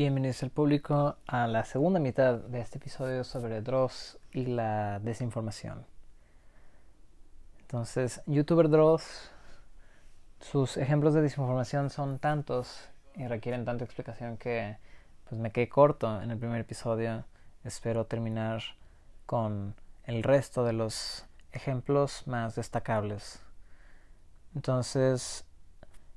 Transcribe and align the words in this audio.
Bienvenidos 0.00 0.42
al 0.42 0.48
público 0.48 1.18
a 1.26 1.46
la 1.46 1.66
segunda 1.66 2.00
mitad 2.00 2.38
de 2.38 2.62
este 2.62 2.78
episodio 2.78 3.22
sobre 3.22 3.60
Dross 3.60 4.18
y 4.32 4.46
la 4.46 4.98
desinformación. 4.98 5.84
Entonces, 7.60 8.22
youtuber 8.24 8.70
Dross, 8.70 9.30
sus 10.40 10.78
ejemplos 10.78 11.12
de 11.12 11.20
desinformación 11.20 11.90
son 11.90 12.18
tantos 12.18 12.88
y 13.14 13.26
requieren 13.26 13.66
tanta 13.66 13.84
explicación 13.84 14.38
que 14.38 14.78
pues 15.28 15.38
me 15.38 15.52
quedé 15.52 15.68
corto 15.68 16.22
en 16.22 16.30
el 16.30 16.38
primer 16.38 16.62
episodio. 16.62 17.26
Espero 17.62 18.06
terminar 18.06 18.62
con 19.26 19.74
el 20.04 20.22
resto 20.22 20.64
de 20.64 20.72
los 20.72 21.26
ejemplos 21.52 22.26
más 22.26 22.54
destacables. 22.54 23.42
Entonces, 24.54 25.44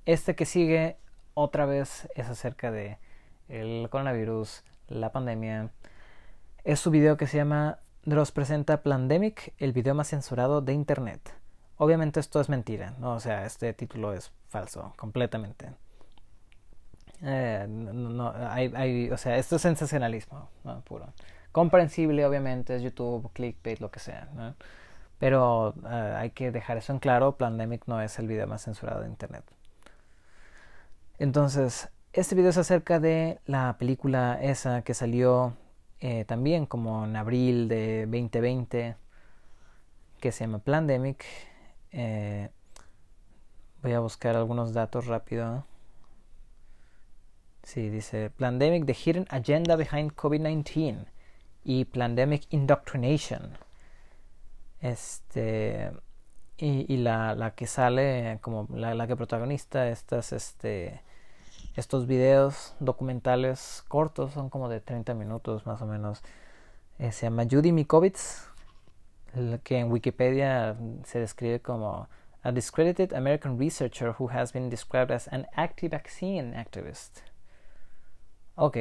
este 0.05 0.37
que 0.37 0.45
sigue 0.45 0.95
otra 1.33 1.65
vez 1.65 2.07
es 2.15 2.29
acerca 2.29 2.71
de 2.71 2.97
el 3.49 3.87
coronavirus, 3.89 4.63
la 4.87 5.11
pandemia. 5.11 5.69
Es 6.63 6.79
su 6.79 6.91
video 6.91 7.17
que 7.17 7.27
se 7.27 7.37
llama 7.37 7.79
Dross 8.05 8.31
presenta 8.31 8.81
Plandemic, 8.81 9.53
el 9.57 9.73
video 9.73 9.95
más 9.95 10.09
censurado 10.09 10.61
de 10.61 10.73
internet. 10.73 11.33
Obviamente 11.77 12.19
esto 12.19 12.39
es 12.39 12.49
mentira, 12.49 12.93
¿no? 12.99 13.13
O 13.13 13.19
sea, 13.19 13.45
este 13.45 13.73
título 13.73 14.13
es 14.13 14.31
falso, 14.49 14.93
completamente. 14.97 15.73
Eh, 17.21 17.65
no, 17.69 18.33
hay, 18.35 19.09
o 19.09 19.17
sea, 19.17 19.37
esto 19.37 19.55
es 19.55 19.61
sensacionalismo, 19.61 20.49
puro. 20.83 21.13
Comprensible, 21.51 22.25
obviamente, 22.25 22.75
es 22.75 22.81
YouTube, 22.81 23.31
clickbait, 23.33 23.79
lo 23.79 23.91
que 23.91 23.99
sea. 23.99 24.55
Pero 25.19 25.73
eh, 25.89 26.15
hay 26.17 26.31
que 26.31 26.51
dejar 26.51 26.77
eso 26.77 26.91
en 26.91 26.99
claro, 26.99 27.37
Plandemic 27.37 27.87
no 27.87 28.01
es 28.01 28.19
el 28.19 28.27
video 28.27 28.47
más 28.47 28.63
censurado 28.63 29.01
de 29.01 29.07
internet. 29.07 29.43
Entonces, 31.19 31.89
este 32.13 32.35
video 32.35 32.51
es 32.51 32.57
acerca 32.57 32.99
de 32.99 33.39
la 33.47 33.75
película 33.79 34.37
esa 34.39 34.83
que 34.83 34.93
salió 34.93 35.57
eh, 35.99 36.25
también 36.25 36.67
como 36.67 37.05
en 37.05 37.15
abril 37.15 37.67
de 37.67 38.05
2020, 38.05 38.95
que 40.19 40.31
se 40.31 40.43
llama 40.43 40.59
Plandemic. 40.59 41.25
Eh, 41.91 42.49
voy 43.81 43.93
a 43.93 43.99
buscar 43.99 44.35
algunos 44.35 44.73
datos 44.73 45.07
rápido. 45.07 45.65
Sí, 47.63 47.89
dice 47.89 48.29
Plandemic, 48.29 48.85
The 48.85 48.93
Hidden 48.93 49.25
Agenda 49.29 49.75
Behind 49.75 50.11
COVID-19 50.13 51.05
y 51.63 51.85
Plandemic 51.85 52.45
Indoctrination. 52.51 53.57
Este, 54.81 55.91
y, 56.57 56.97
la, 56.97 57.33
la, 57.33 57.55
que 57.55 57.65
sale 57.65 58.37
como 58.41 58.67
la, 58.69 58.93
la 58.93 59.07
que 59.07 59.15
protagonista 59.15 59.89
estas, 59.89 60.31
este, 60.31 61.01
estos 61.75 62.07
videos 62.07 62.75
documentales 62.79 63.83
cortos, 63.87 64.33
son 64.33 64.49
como 64.49 64.69
de 64.69 64.79
30 64.79 65.13
minutos 65.13 65.65
más 65.65 65.81
o 65.81 65.85
menos. 65.85 66.21
Eh, 66.99 67.11
se 67.11 67.25
llama 67.25 67.43
Judy 67.49 67.71
Mikovits, 67.71 68.47
que 69.63 69.79
en 69.79 69.91
Wikipedia 69.91 70.77
se 71.03 71.19
describe 71.19 71.59
como 71.59 72.07
a 72.43 72.51
discredited 72.51 73.13
American 73.13 73.57
researcher 73.57 74.15
who 74.19 74.29
has 74.29 74.53
been 74.53 74.69
described 74.69 75.11
as 75.11 75.27
an 75.29 75.47
anti-vaccine 75.55 76.55
activist. 76.55 77.21
Ok, 78.55 78.77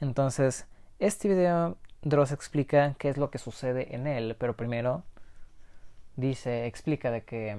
entonces 0.00 0.66
este 0.98 1.28
video 1.28 1.78
Dross 2.02 2.32
explica 2.32 2.94
qué 2.98 3.08
es 3.08 3.16
lo 3.16 3.30
que 3.30 3.38
sucede 3.38 3.94
en 3.94 4.06
él, 4.06 4.36
pero 4.38 4.56
primero 4.56 5.04
dice, 6.16 6.66
explica 6.66 7.10
de 7.10 7.24
que 7.24 7.56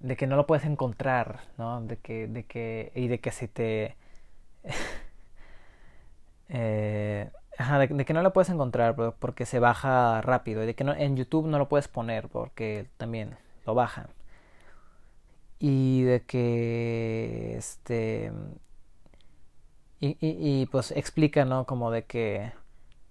de 0.00 0.16
que 0.16 0.26
no 0.26 0.36
lo 0.36 0.46
puedes 0.46 0.64
encontrar, 0.64 1.40
¿no? 1.58 1.80
De 1.82 1.98
que, 1.98 2.26
de 2.28 2.44
que, 2.44 2.92
y 2.94 3.08
de 3.08 3.20
que 3.20 3.30
si 3.32 3.48
te... 3.48 3.96
eh, 6.48 7.30
ajá, 7.58 7.78
de, 7.78 8.04
que 8.04 8.12
no 8.14 8.22
lo 8.22 8.32
puedes 8.32 8.50
encontrar 8.50 8.94
porque 9.18 9.46
se 9.46 9.58
baja 9.58 10.20
rápido 10.22 10.62
y 10.62 10.66
de 10.66 10.74
que 10.74 10.84
no, 10.84 10.94
en 10.94 11.16
YouTube 11.16 11.46
no 11.46 11.58
lo 11.58 11.68
puedes 11.68 11.88
poner 11.88 12.28
porque 12.28 12.88
también 12.98 13.36
lo 13.66 13.74
bajan. 13.74 14.08
Y 15.58 16.02
de 16.02 16.22
que, 16.22 17.56
este... 17.56 18.32
Y, 20.00 20.16
y, 20.20 20.66
pues 20.66 20.90
explica, 20.90 21.44
¿no? 21.46 21.64
Como 21.64 21.90
de 21.90 22.04
que 22.04 22.52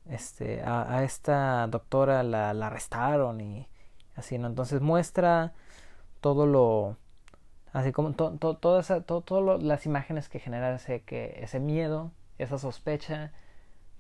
este, 0.09 0.61
a, 0.61 0.97
a 0.97 1.03
esta 1.03 1.65
doctora 1.67 2.21
la, 2.23 2.53
la 2.53 2.67
arrestaron 2.67 3.41
y 3.41 3.67
así, 4.15 4.37
¿no? 4.37 4.47
Entonces 4.47 4.81
muestra 4.81 5.53
todo 6.25 6.47
lo 6.47 6.97
así 7.71 7.91
como 7.91 8.13
todas 8.13 8.89
las 9.61 9.85
imágenes 9.85 10.27
que 10.27 10.39
generan 10.39 10.77
ese, 10.77 11.03
que, 11.03 11.37
ese 11.43 11.59
miedo, 11.59 12.09
esa 12.39 12.57
sospecha 12.57 13.31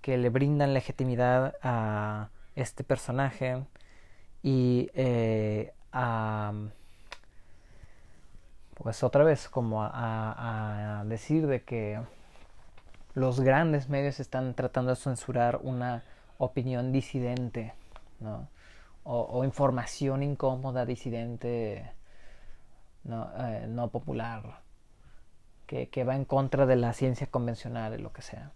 que 0.01 0.17
le 0.17 0.29
brindan 0.29 0.73
legitimidad 0.73 1.53
a 1.61 2.29
este 2.55 2.83
personaje 2.83 3.63
y 4.41 4.89
eh, 4.95 5.71
a 5.91 6.51
pues 8.73 9.03
otra 9.03 9.23
vez 9.23 9.47
como 9.47 9.83
a, 9.83 11.03
decir 11.05 11.45
de 11.45 11.61
que 11.61 12.01
los 13.13 13.39
grandes 13.39 13.87
medios 13.87 14.19
están 14.19 14.55
tratando 14.55 14.89
de 14.89 14.95
censurar 14.95 15.59
una 15.61 16.03
opinión 16.39 16.91
disidente 16.91 17.75
¿no? 18.19 18.47
o 19.03 19.43
información 19.43 20.23
incómoda 20.23 20.87
disidente 20.87 21.93
no, 23.05 23.31
eh, 23.37 23.65
no 23.67 23.89
popular, 23.89 24.61
que, 25.67 25.89
que, 25.89 26.03
va 26.03 26.15
en 26.15 26.25
contra 26.25 26.65
de 26.65 26.75
la 26.75 26.93
ciencia 26.93 27.27
convencional 27.27 27.93
y 27.93 28.01
lo 28.01 28.11
que 28.11 28.21
sea. 28.21 28.51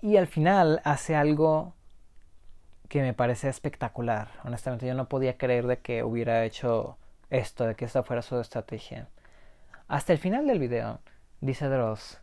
Y 0.00 0.16
al 0.16 0.26
final 0.26 0.80
hace 0.84 1.16
algo 1.16 1.74
que 2.88 3.02
me 3.02 3.14
parece 3.14 3.48
espectacular. 3.48 4.30
Honestamente, 4.44 4.86
yo 4.86 4.94
no 4.94 5.08
podía 5.08 5.36
creer 5.36 5.66
de 5.66 5.78
que 5.78 6.02
hubiera 6.02 6.44
hecho 6.44 6.98
esto, 7.30 7.66
de 7.66 7.76
que 7.76 7.84
esta 7.84 8.02
fuera 8.02 8.22
su 8.22 8.38
estrategia. 8.40 9.08
Hasta 9.88 10.12
el 10.12 10.18
final 10.18 10.46
del 10.46 10.58
video, 10.58 11.00
dice 11.40 11.68
Dross, 11.68 12.20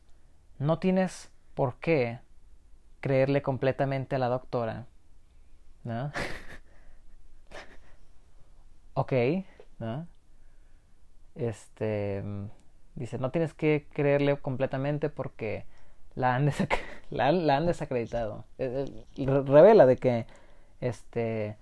no 0.59 0.79
tienes 0.79 1.31
por 1.53 1.79
qué 1.79 2.19
creerle 2.99 3.41
completamente 3.41 4.15
a 4.15 4.19
la 4.19 4.27
doctora. 4.27 4.85
¿No? 5.83 6.11
ok, 8.93 9.13
¿no? 9.79 10.07
Este 11.37 12.23
dice 12.95 13.17
no 13.19 13.31
tienes 13.31 13.53
que 13.53 13.87
creerle 13.93 14.37
completamente 14.37 15.09
porque 15.09 15.65
la 16.15 16.35
han, 16.35 16.45
desacreditado 17.65 18.45
eh, 18.57 18.85
eh, 19.17 19.41
revela 19.45 19.85
de 19.85 19.95
que 19.97 20.25
este 20.81 21.57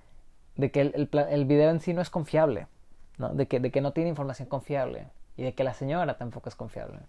de 0.55 0.71
que 0.71 0.81
el, 0.81 1.45
video 1.45 1.69
en 1.69 1.81
sí 1.81 1.93
no 1.93 2.01
es 2.01 2.09
confiable. 2.09 2.67
De, 3.17 3.45
que, 3.47 3.81
no 3.81 3.91
tiene 3.91 4.09
información 4.09 4.47
confiable 4.47 5.07
y 5.35 5.43
de 5.43 5.53
que 5.53 5.63
la 5.63 5.73
señora 5.73 6.17
tampoco 6.17 6.49
es 6.49 6.55
confiable 6.55 6.99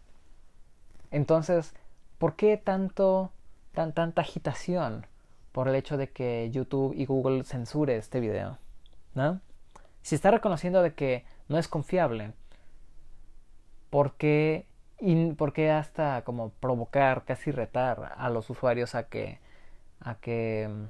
entonces 1.11 1.75
¿por 2.19 2.37
qué 2.37 2.57
tanto 2.57 3.33
tan, 3.73 3.93
tanta 3.93 4.23
agitación 4.23 5.07
por 5.51 5.69
el 5.69 5.75
hecho 5.75 5.97
de 5.97 6.11
que 6.11 6.49
YouTube 6.53 6.95
y 6.97 7.07
Google 7.07 7.43
censure 7.45 7.97
este 7.97 8.21
video 8.21 8.59
¿no? 9.15 9.41
si 10.03 10.15
está 10.15 10.31
reconociendo 10.31 10.81
de 10.81 10.95
que 10.95 11.25
no 11.49 11.59
es 11.59 11.67
confiable 11.67 12.33
¿por 13.91 14.15
qué, 14.17 14.67
hasta 15.73 16.23
como 16.25 16.51
provocar, 16.51 17.25
casi 17.25 17.51
retar 17.51 18.15
a 18.17 18.31
los 18.31 18.51
usuarios 18.51 18.95
a 18.95 19.09
que, 19.09 19.41
a 20.01 20.17
que 20.17 20.69
mm, 20.71 20.85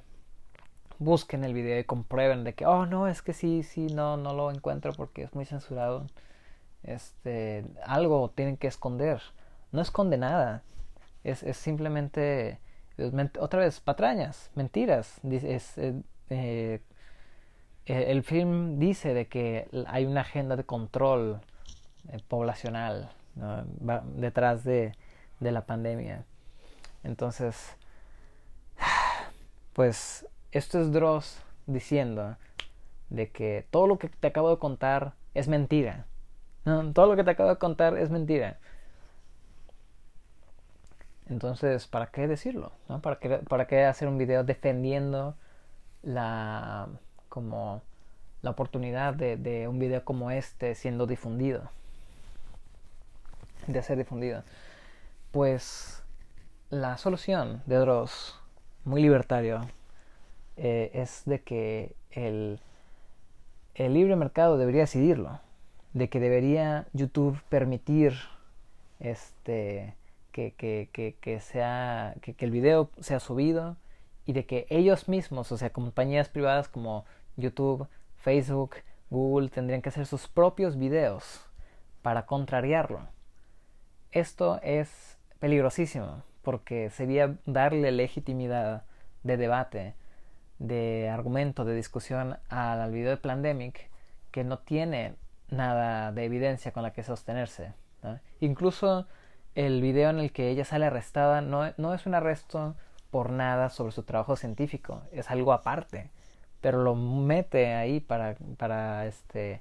busquen 0.98 1.44
el 1.44 1.54
video 1.54 1.78
y 1.78 1.84
comprueben 1.84 2.44
de 2.44 2.54
que, 2.54 2.66
oh 2.66 2.86
no, 2.86 3.08
es 3.08 3.22
que 3.22 3.32
sí, 3.32 3.62
sí, 3.62 3.86
no, 3.88 4.16
no 4.16 4.34
lo 4.34 4.50
encuentro 4.50 4.92
porque 4.92 5.22
es 5.22 5.34
muy 5.34 5.44
censurado. 5.44 6.06
Este, 6.82 7.64
algo 7.84 8.30
tienen 8.34 8.56
que 8.56 8.68
esconder. 8.68 9.20
No 9.72 9.82
esconde 9.82 10.16
nada. 10.18 10.62
Es, 11.24 11.42
es 11.42 11.56
simplemente, 11.56 12.60
otra 13.40 13.60
vez, 13.60 13.80
patrañas, 13.80 14.50
mentiras. 14.54 15.20
Es, 15.24 15.76
eh, 15.78 16.02
eh, 16.30 16.80
el 17.86 18.22
film 18.22 18.78
dice 18.78 19.14
de 19.14 19.28
que 19.28 19.68
hay 19.86 20.06
una 20.06 20.22
agenda 20.22 20.56
de 20.56 20.64
control 20.64 21.40
eh, 22.12 22.20
poblacional 22.28 23.10
detrás 24.14 24.64
de, 24.64 24.92
la 25.40 25.66
pandemia. 25.66 26.24
Entonces, 27.04 27.76
pues 29.72 30.26
esto 30.52 30.80
es 30.80 30.92
Dross 30.92 31.42
diciendo 31.66 32.36
de 33.10 33.30
que 33.30 33.66
todo 33.70 33.86
lo 33.86 33.98
que 33.98 34.08
te 34.08 34.28
acabo 34.28 34.50
de 34.50 34.58
contar 34.58 35.14
es 35.34 35.48
mentira. 35.48 36.06
Todo 36.94 37.06
lo 37.06 37.14
que 37.14 37.22
te 37.22 37.30
acabo 37.30 37.50
de 37.50 37.58
contar 37.58 37.96
es 37.96 38.10
mentira. 38.10 38.58
Entonces, 41.28 41.86
¿para 41.86 42.08
qué 42.08 42.26
decirlo? 42.26 42.72
¿Para, 43.02 43.18
qué, 43.18 43.38
¿Para 43.48 43.66
qué 43.66 43.84
hacer 43.84 44.08
un 44.08 44.18
video 44.18 44.42
defendiendo 44.42 45.36
la 46.02 46.88
como 47.28 47.82
la 48.42 48.50
oportunidad 48.50 49.14
de 49.14 49.68
un 49.68 49.78
video 49.78 50.04
como 50.04 50.30
este 50.30 50.74
siendo 50.74 51.06
difundido? 51.06 51.70
De 53.66 53.82
ser 53.82 53.98
difundido. 53.98 54.42
pues 55.32 56.02
la 56.70 56.96
solución 56.96 57.62
de 57.66 57.76
Dross, 57.76 58.40
muy 58.84 59.02
libertario, 59.02 59.60
eh, 60.56 60.90
es 60.94 61.22
de 61.26 61.42
que 61.42 61.94
el, 62.10 62.60
el 63.74 63.94
libre 63.94 64.16
mercado 64.16 64.58
debería 64.58 64.82
decidirlo, 64.82 65.40
de 65.92 66.08
que 66.08 66.20
debería 66.20 66.86
YouTube 66.92 67.40
permitir 67.48 68.14
este 69.00 69.94
que, 70.32 70.52
que, 70.52 70.88
que, 70.92 71.16
que 71.20 71.40
sea 71.40 72.14
que 72.20 72.34
el 72.38 72.50
video 72.50 72.90
sea 73.00 73.20
subido 73.20 73.76
y 74.26 74.32
de 74.32 74.44
que 74.44 74.66
ellos 74.68 75.08
mismos, 75.08 75.52
o 75.52 75.56
sea, 75.56 75.70
compañías 75.70 76.28
privadas 76.28 76.68
como 76.68 77.04
YouTube, 77.36 77.88
Facebook, 78.16 78.76
Google, 79.08 79.48
tendrían 79.48 79.82
que 79.82 79.88
hacer 79.88 80.04
sus 80.04 80.28
propios 80.28 80.76
videos 80.76 81.46
para 82.02 82.26
contrariarlo. 82.26 83.08
Esto 84.16 84.60
es 84.62 85.18
peligrosísimo 85.40 86.22
porque 86.40 86.88
sería 86.88 87.36
darle 87.44 87.92
legitimidad 87.92 88.84
de 89.24 89.36
debate, 89.36 89.94
de 90.58 91.10
argumento, 91.10 91.66
de 91.66 91.74
discusión 91.74 92.38
al 92.48 92.90
video 92.92 93.10
de 93.10 93.18
Plandemic 93.18 93.90
que 94.30 94.42
no 94.42 94.60
tiene 94.60 95.16
nada 95.50 96.12
de 96.12 96.24
evidencia 96.24 96.72
con 96.72 96.82
la 96.82 96.94
que 96.94 97.02
sostenerse. 97.02 97.74
Incluso 98.40 99.06
el 99.54 99.82
video 99.82 100.08
en 100.08 100.20
el 100.20 100.32
que 100.32 100.48
ella 100.48 100.64
sale 100.64 100.86
arrestada 100.86 101.42
no, 101.42 101.74
no 101.76 101.92
es 101.92 102.06
un 102.06 102.14
arresto 102.14 102.74
por 103.10 103.28
nada 103.28 103.68
sobre 103.68 103.92
su 103.92 104.02
trabajo 104.02 104.34
científico, 104.36 105.02
es 105.12 105.30
algo 105.30 105.52
aparte, 105.52 106.08
pero 106.62 106.82
lo 106.82 106.94
mete 106.94 107.74
ahí 107.74 108.00
para, 108.00 108.36
para 108.56 109.04
este, 109.04 109.60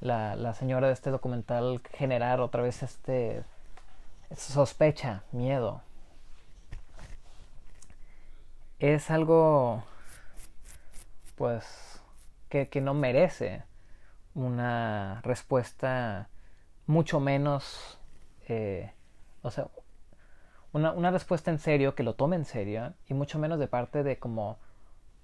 la, 0.00 0.34
la 0.34 0.54
señora 0.54 0.86
de 0.86 0.94
este 0.94 1.10
documental 1.10 1.82
generar 1.92 2.40
otra 2.40 2.62
vez 2.62 2.82
este 2.82 3.44
sospecha, 4.36 5.24
miedo. 5.32 5.82
Es 8.78 9.10
algo 9.10 9.84
pues 11.36 12.00
que, 12.48 12.68
que 12.68 12.80
no 12.80 12.94
merece 12.94 13.64
una 14.34 15.20
respuesta 15.22 16.28
mucho 16.86 17.20
menos 17.20 17.98
eh, 18.48 18.92
o 19.42 19.50
sea 19.50 19.68
una, 20.72 20.92
una, 20.92 21.10
respuesta 21.10 21.50
en 21.50 21.58
serio 21.58 21.94
que 21.94 22.02
lo 22.02 22.14
tome 22.14 22.36
en 22.36 22.44
serio 22.44 22.94
y 23.08 23.14
mucho 23.14 23.38
menos 23.38 23.58
de 23.58 23.68
parte 23.68 24.02
de 24.02 24.18
como 24.18 24.58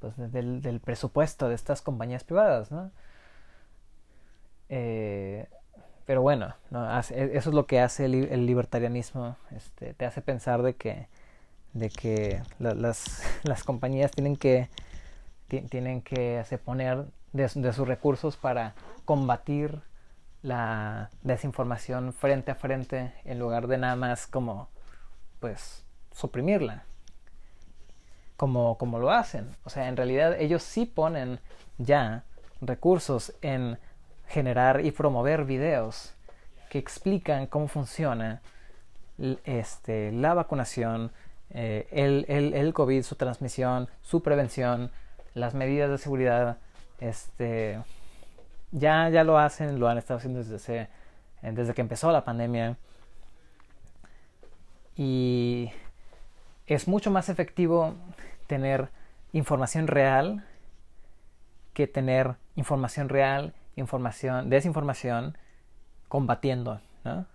pues 0.00 0.14
del, 0.16 0.60
del 0.60 0.80
presupuesto 0.80 1.48
de 1.48 1.54
estas 1.54 1.82
compañías 1.82 2.24
privadas 2.24 2.70
¿no? 2.70 2.90
Eh, 4.68 5.48
pero 6.08 6.22
bueno 6.22 6.54
¿no? 6.70 6.90
E, 6.90 7.36
eso 7.36 7.50
es 7.50 7.54
lo 7.54 7.66
que 7.66 7.80
hace 7.80 8.06
el, 8.06 8.46
libertarianismo 8.46 9.36
este, 9.54 9.92
te 9.92 10.06
hace 10.06 10.22
pensar 10.22 10.62
de 10.62 10.74
que 10.74 11.06
de 11.74 11.90
que 11.90 12.40
las, 12.58 13.22
las 13.44 13.62
compañías 13.62 14.10
tienen 14.12 14.36
que 14.36 14.70
tienen 15.68 16.00
que 16.00 16.42
se 16.46 16.56
poner 16.56 17.04
de, 17.34 17.50
de, 17.54 17.72
sus 17.74 17.86
recursos 17.86 18.38
para 18.38 18.74
combatir 19.04 19.82
la 20.40 21.10
desinformación 21.22 22.14
frente 22.14 22.52
a 22.52 22.54
frente 22.54 23.12
en 23.26 23.38
lugar 23.38 23.66
de 23.66 23.76
nada 23.76 23.94
más 23.94 24.26
como 24.26 24.70
pues 25.40 25.84
suprimirla 26.12 26.84
como, 28.38 28.78
como 28.78 28.98
lo 28.98 29.10
hacen 29.10 29.54
o 29.62 29.68
sea 29.68 29.88
en 29.88 29.96
realidad 29.98 30.40
ellos 30.40 30.62
sí 30.62 30.86
ponen 30.86 31.38
ya 31.76 32.24
recursos 32.62 33.34
en 33.42 33.78
generar 34.28 34.84
y 34.84 34.90
promover 34.92 35.44
videos 35.44 36.14
que 36.70 36.78
explican 36.78 37.46
cómo 37.46 37.68
funciona 37.68 38.42
este, 39.44 40.12
la 40.12 40.34
vacunación 40.34 41.10
eh, 41.50 41.88
el, 41.90 42.26
el, 42.28 42.54
el 42.54 42.74
COVID, 42.74 43.02
su 43.02 43.16
transmisión, 43.16 43.88
su 44.02 44.22
prevención, 44.22 44.90
las 45.34 45.54
medidas 45.54 45.90
de 45.90 45.98
seguridad, 45.98 46.58
este, 47.00 47.80
ya, 48.70 49.08
ya 49.08 49.24
lo 49.24 49.38
hacen, 49.38 49.80
lo 49.80 49.88
han 49.88 49.98
estado 49.98 50.18
haciendo 50.18 50.44
desde, 50.44 50.88
desde 51.42 51.74
que 51.74 51.80
empezó 51.80 52.12
la 52.12 52.24
pandemia. 52.24 52.76
Y 54.94 55.70
es 56.66 56.86
mucho 56.86 57.10
más 57.10 57.28
efectivo 57.28 57.94
tener 58.46 58.88
información 59.32 59.86
real 59.86 60.44
que 61.72 61.86
tener 61.86 62.34
información 62.56 63.08
real, 63.08 63.54
información, 63.78 64.50
desinformación, 64.50 65.36
combatiendo, 66.08 66.80
¿no? 67.04 67.26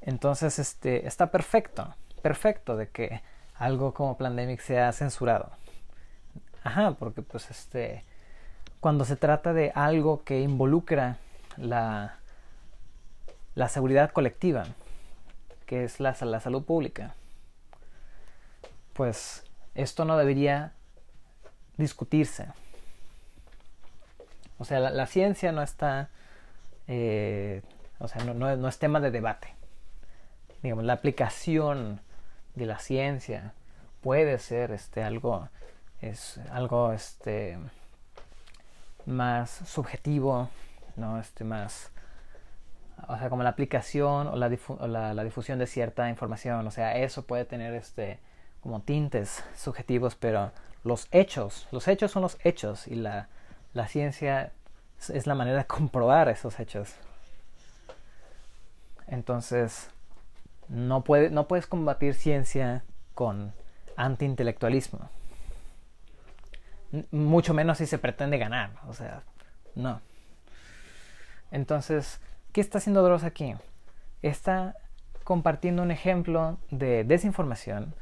Entonces, 0.00 0.58
este, 0.58 1.06
está 1.06 1.30
perfecto, 1.30 1.94
perfecto 2.22 2.76
de 2.76 2.88
que 2.88 3.22
algo 3.54 3.92
como 3.92 4.16
Pandemic 4.16 4.60
sea 4.60 4.92
censurado. 4.92 5.50
Ajá, 6.64 6.92
porque 6.92 7.22
pues 7.22 7.50
este, 7.50 8.04
cuando 8.80 9.04
se 9.04 9.16
trata 9.16 9.52
de 9.52 9.72
algo 9.74 10.24
que 10.24 10.40
involucra 10.40 11.18
la, 11.56 12.16
la 13.54 13.68
seguridad 13.68 14.10
colectiva, 14.12 14.64
que 15.66 15.84
es 15.84 16.00
la, 16.00 16.16
la 16.20 16.40
salud 16.40 16.64
pública, 16.64 17.14
pues 18.94 19.44
esto 19.74 20.04
no 20.04 20.16
debería 20.16 20.72
discutirse. 21.76 22.48
O 24.60 24.64
sea, 24.64 24.78
la, 24.78 25.06
ciencia 25.06 25.52
no 25.52 25.62
está, 25.62 26.10
eh, 26.86 27.62
o 27.98 28.08
sea, 28.08 28.22
no, 28.24 28.34
no, 28.34 28.54
no, 28.58 28.68
es 28.68 28.78
tema 28.78 29.00
de 29.00 29.10
debate. 29.10 29.54
Digamos, 30.62 30.84
la 30.84 30.92
aplicación 30.92 32.02
de 32.54 32.66
la 32.66 32.78
ciencia 32.78 33.54
puede 34.02 34.38
ser 34.38 34.70
este, 34.70 35.02
algo 35.02 35.48
es 36.02 36.38
algo 36.50 36.92
este 36.92 37.58
más 39.06 39.50
subjetivo, 39.64 40.50
¿no? 40.94 41.18
Este 41.18 41.42
más 41.42 41.90
o 43.08 43.16
sea, 43.16 43.30
como 43.30 43.42
la 43.42 43.48
aplicación 43.48 44.26
o 44.26 44.36
la, 44.36 44.50
la, 45.14 45.24
difusión 45.24 45.58
de 45.58 45.66
cierta 45.66 46.10
información, 46.10 46.66
o 46.66 46.70
sea, 46.70 46.98
eso 46.98 47.24
puede 47.24 47.46
tener 47.46 47.72
este 47.72 48.18
como 48.60 48.82
tintes 48.82 49.42
subjetivos, 49.56 50.16
pero 50.16 50.52
los 50.84 51.08
hechos, 51.12 51.66
los 51.70 51.88
hechos 51.88 52.10
son 52.10 52.20
los 52.20 52.36
hechos 52.44 52.86
y 52.86 52.96
la, 52.96 53.28
la 53.74 53.86
ciencia 53.88 54.52
es 55.08 55.26
la 55.26 55.34
manera 55.34 55.58
de 55.58 55.66
comprobar 55.66 56.28
esos 56.28 56.58
hechos. 56.60 56.94
Entonces, 59.06 59.90
no, 60.68 61.02
puede, 61.02 61.30
no 61.30 61.48
puedes 61.48 61.66
combatir 61.66 62.14
ciencia 62.14 62.84
con 63.14 63.52
antiintelectualismo 63.96 65.10
mucho 67.10 67.54
menos 67.54 67.78
si 67.78 67.86
se 67.86 67.98
pretende 67.98 68.38
ganar, 68.38 68.70
o 68.88 68.94
sea, 68.94 69.22
no. 69.74 70.00
Entonces, 71.50 72.20
¿qué 72.52 72.60
está 72.60 72.78
haciendo 72.78 73.02
Dross 73.02 73.24
aquí? 73.24 73.54
Está 74.22 74.76
compartiendo 75.24 75.82
un 75.82 75.90
ejemplo 75.90 76.58
de 76.70 77.04
desinformación 77.04 77.94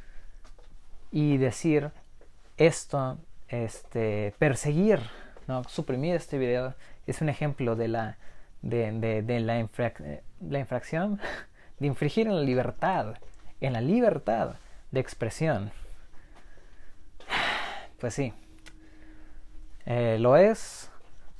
y 1.10 1.36
decir 1.36 1.90
esto, 2.56 3.18
este, 3.48 4.34
perseguir, 4.38 5.00
¿no? 5.48 5.64
suprimir 5.64 6.14
este 6.14 6.38
video 6.38 6.74
es 7.06 7.20
un 7.20 7.28
ejemplo 7.28 7.74
de 7.74 7.88
la, 7.88 8.18
de, 8.62 9.22
de, 9.22 9.40
la, 9.40 9.58
infra, 9.58 9.92
la 10.40 10.58
infracción, 10.60 11.18
de 11.80 11.86
infringir 11.88 12.28
en 12.28 12.36
la 12.36 12.42
libertad, 12.42 13.16
en 13.60 13.72
la 13.72 13.80
libertad 13.80 14.56
de 14.92 15.00
expresión. 15.00 15.72
Pues 17.98 18.14
sí, 18.14 18.32
eh, 19.86 20.18
lo 20.20 20.36
es 20.36 20.88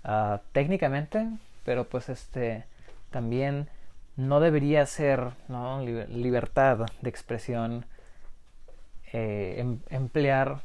uh, 0.04 0.38
técnicamente, 0.50 1.28
pero 1.64 1.88
pues 1.88 2.08
este 2.08 2.64
también 3.10 3.68
no 4.16 4.40
debería 4.40 4.84
ser 4.86 5.34
¿no? 5.46 5.80
libertad 5.80 6.86
de 7.00 7.08
expresión 7.08 7.86
eh, 9.12 9.54
em 9.58 9.78
emplear 9.90 10.62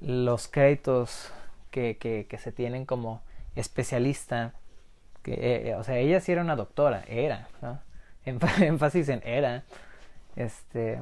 los 0.00 0.46
créditos 0.46 1.32
que, 1.76 2.38
se 2.38 2.52
tienen 2.52 2.86
como 2.86 3.22
especialista 3.54 4.54
que 5.22 5.70
eh, 5.70 5.74
o 5.74 5.82
sea 5.82 5.96
ella 5.98 6.20
sí 6.20 6.32
era 6.32 6.42
una 6.42 6.56
doctora 6.56 7.04
era 7.08 7.48
énfasis 8.24 9.08
en 9.08 9.22
era 9.24 9.64
este 10.36 10.98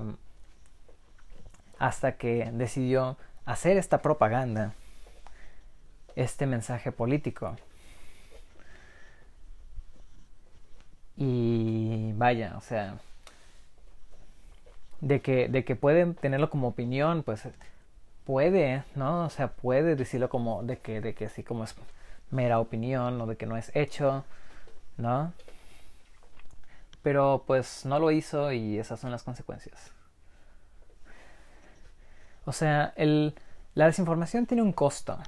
hasta 1.78 2.16
que 2.16 2.50
decidió 2.52 3.16
hacer 3.44 3.76
esta 3.76 4.00
propaganda 4.02 4.74
este 6.16 6.46
mensaje 6.46 6.92
político. 6.92 7.56
Y 11.16 12.12
vaya, 12.14 12.54
o 12.56 12.60
sea, 12.60 12.98
de 15.00 15.20
que, 15.20 15.48
de 15.48 15.64
que 15.64 15.76
pueden 15.76 16.14
tenerlo 16.14 16.50
como 16.50 16.68
opinión, 16.68 17.22
pues 17.22 17.48
puede, 18.24 18.84
¿no? 18.94 19.24
O 19.26 19.30
sea, 19.30 19.48
puede 19.48 19.96
decirlo 19.96 20.28
como 20.28 20.62
de 20.62 20.78
que, 20.78 21.00
de 21.00 21.14
que 21.14 21.28
sí 21.28 21.42
como 21.42 21.64
es 21.64 21.74
mera 22.30 22.58
opinión 22.60 23.20
o 23.20 23.26
de 23.26 23.36
que 23.36 23.46
no 23.46 23.56
es 23.56 23.70
hecho, 23.74 24.24
¿no? 24.96 25.32
Pero 27.02 27.44
pues 27.46 27.84
no 27.84 27.98
lo 27.98 28.10
hizo 28.10 28.52
y 28.52 28.78
esas 28.78 29.00
son 29.00 29.10
las 29.10 29.22
consecuencias. 29.22 29.92
O 32.46 32.52
sea, 32.52 32.92
el, 32.96 33.34
la 33.74 33.86
desinformación 33.86 34.46
tiene 34.46 34.62
un 34.62 34.72
costo. 34.72 35.18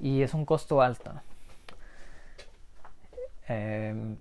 Y 0.00 0.22
es 0.22 0.34
un 0.34 0.44
costo 0.44 0.82
alto. 0.82 1.12
Em, 3.48 4.16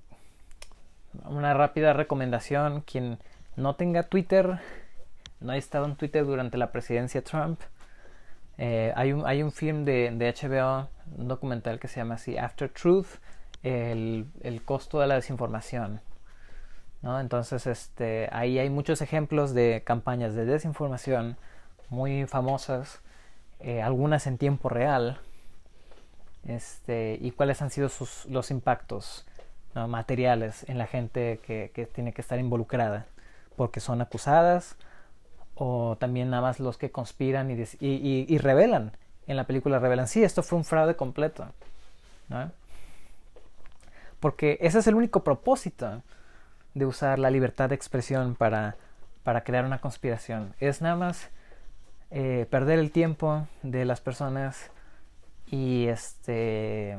una 1.25 1.53
rápida 1.53 1.93
recomendación. 1.93 2.81
Quien 2.81 3.19
no 3.55 3.75
tenga 3.75 4.03
Twitter, 4.03 4.59
no 5.41 5.51
haya 5.51 5.59
estado 5.59 5.85
en 5.85 5.95
Twitter 5.95 6.25
durante 6.25 6.57
la 6.57 6.71
presidencia 6.71 7.23
Trump, 7.23 7.59
eh, 8.57 8.93
hay, 8.95 9.11
un, 9.11 9.25
hay 9.25 9.41
un 9.41 9.51
film 9.51 9.85
de, 9.85 10.11
de, 10.11 10.33
HBO, 10.33 10.87
un 11.17 11.27
documental 11.27 11.79
que 11.79 11.87
se 11.87 11.99
llama 11.99 12.15
así, 12.15 12.37
After 12.37 12.69
Truth, 12.69 13.07
el, 13.63 14.27
el 14.41 14.63
costo 14.63 14.99
de 14.99 15.07
la 15.07 15.15
desinformación. 15.15 16.01
¿no? 17.01 17.19
Entonces, 17.19 17.65
este, 17.65 18.29
ahí 18.31 18.59
hay 18.59 18.69
muchos 18.69 19.01
ejemplos 19.01 19.53
de 19.53 19.81
campañas 19.83 20.35
de 20.35 20.45
desinformación 20.45 21.37
muy 21.89 22.25
famosas, 22.27 23.01
eh, 23.59 23.81
algunas 23.81 24.27
en 24.27 24.37
tiempo 24.37 24.69
real, 24.69 25.19
este, 26.45 27.17
y 27.19 27.31
cuáles 27.31 27.61
han 27.61 27.69
sido 27.71 27.89
sus, 27.89 28.25
los 28.25 28.51
impactos 28.51 29.25
materiales 29.73 30.67
en 30.67 30.77
la 30.77 30.85
gente 30.85 31.39
que, 31.45 31.71
que, 31.73 31.85
tiene 31.85 32.11
que 32.11 32.21
estar 32.21 32.37
involucrada, 32.39 33.05
porque 33.55 33.79
son 33.79 34.01
acusadas, 34.01 34.75
o 35.63 35.95
también 35.95 36.31
nada 36.31 36.41
más 36.41 36.59
los 36.59 36.79
que 36.79 36.89
conspiran 36.89 37.51
y, 37.51 38.37
revelan, 38.39 38.93
en 39.27 39.37
la 39.37 39.43
película 39.43 39.77
revelan, 39.77 40.07
sí, 40.07 40.23
esto 40.23 40.41
fue 40.41 40.57
un 40.57 40.65
fraude 40.65 40.95
completo, 40.95 41.45
porque 44.19 44.57
ese 44.59 44.79
es 44.79 44.87
el 44.87 44.95
único 44.95 45.23
propósito 45.23 46.01
de 46.73 46.87
usar 46.87 47.19
la 47.19 47.29
libertad 47.29 47.69
de 47.69 47.75
expresión 47.75 48.33
para, 48.33 48.75
crear 49.43 49.63
una 49.63 49.79
conspiración, 49.81 50.55
es 50.59 50.81
nada 50.81 50.95
más 50.95 51.29
eh, 52.09 52.47
perder 52.49 52.79
el 52.79 52.89
tiempo 52.89 53.45
de 53.61 53.85
las 53.85 54.01
personas 54.01 54.71
y 55.45 55.85
este 55.85 56.97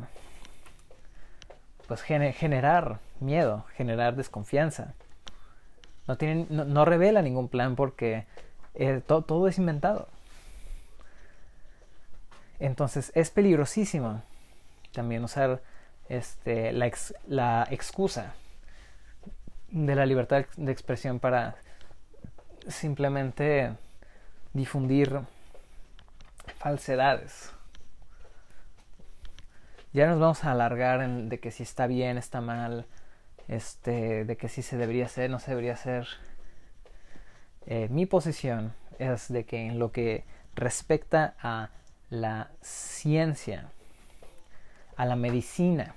pues 1.89 2.01
generar 2.03 3.01
miedo, 3.19 3.65
generar 3.75 4.15
desconfianza. 4.15 4.95
No, 6.07 6.85
revela 6.85 7.23
ningún 7.23 7.49
plan 7.49 7.77
porque 7.77 8.27
eh, 8.75 9.03
todo 9.07 9.49
es 9.49 9.59
inventado. 9.59 10.09
Entonces 12.59 13.11
es 13.15 13.31
peligrosísimo 13.31 14.23
también 14.93 15.25
usar 15.25 15.61
este, 16.09 16.73
la, 16.73 17.67
excusa 17.71 18.35
de 19.71 19.95
la 19.95 20.07
libertad 20.07 20.45
de 20.57 20.71
expresión 20.71 21.19
para 21.19 21.57
simplemente 22.69 23.75
difundir 24.53 25.21
falsedades. 26.59 27.53
Ya 29.93 30.07
nos 30.07 30.21
vamos 30.21 30.45
a 30.45 30.53
alargar 30.53 31.07
de 31.09 31.41
que 31.41 31.51
si 31.51 31.65
está 31.65 31.87
bien, 31.87 32.17
está 32.17 32.41
mal, 32.41 32.87
este, 33.49 34.25
de 34.25 34.37
que 34.37 34.49
si 34.49 34.63
se 34.63 34.77
debería 34.77 35.07
hacer, 35.07 35.31
no 35.31 35.39
se 35.39 35.51
debería 35.51 35.75
hacer. 35.75 36.07
Eh, 37.67 37.89
mi 37.91 38.07
posición 38.07 38.75
es 38.99 39.33
de 39.33 39.45
que 39.45 39.67
en 39.67 39.79
lo 39.79 39.93
que 39.93 40.25
respecta 40.55 41.35
a 41.41 41.71
la 42.11 42.51
ciencia, 42.61 43.71
a 44.97 45.07
la 45.07 45.17
medicina, 45.17 45.95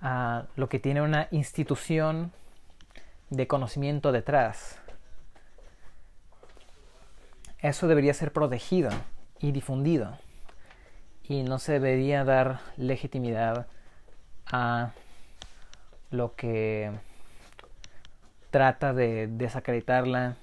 a 0.00 0.46
lo 0.56 0.68
que 0.68 0.78
tiene 0.78 1.02
una 1.02 1.28
institución 1.30 2.32
de 3.30 3.46
conocimiento 3.46 4.12
detrás, 4.12 4.78
eso 7.58 7.88
debería 7.88 8.14
ser 8.14 8.32
protegido 8.32 8.90
y 9.38 9.52
difundido. 9.52 10.18
Y 11.22 11.42
no 11.42 11.58
se 11.58 11.74
debería 11.74 12.24
dar 12.24 12.60
legitimidad 12.76 13.66
a 14.46 14.92
lo 16.10 16.34
que 16.34 16.90
trata 18.50 18.92
de 18.92 19.26
desacreditarla 19.28 20.36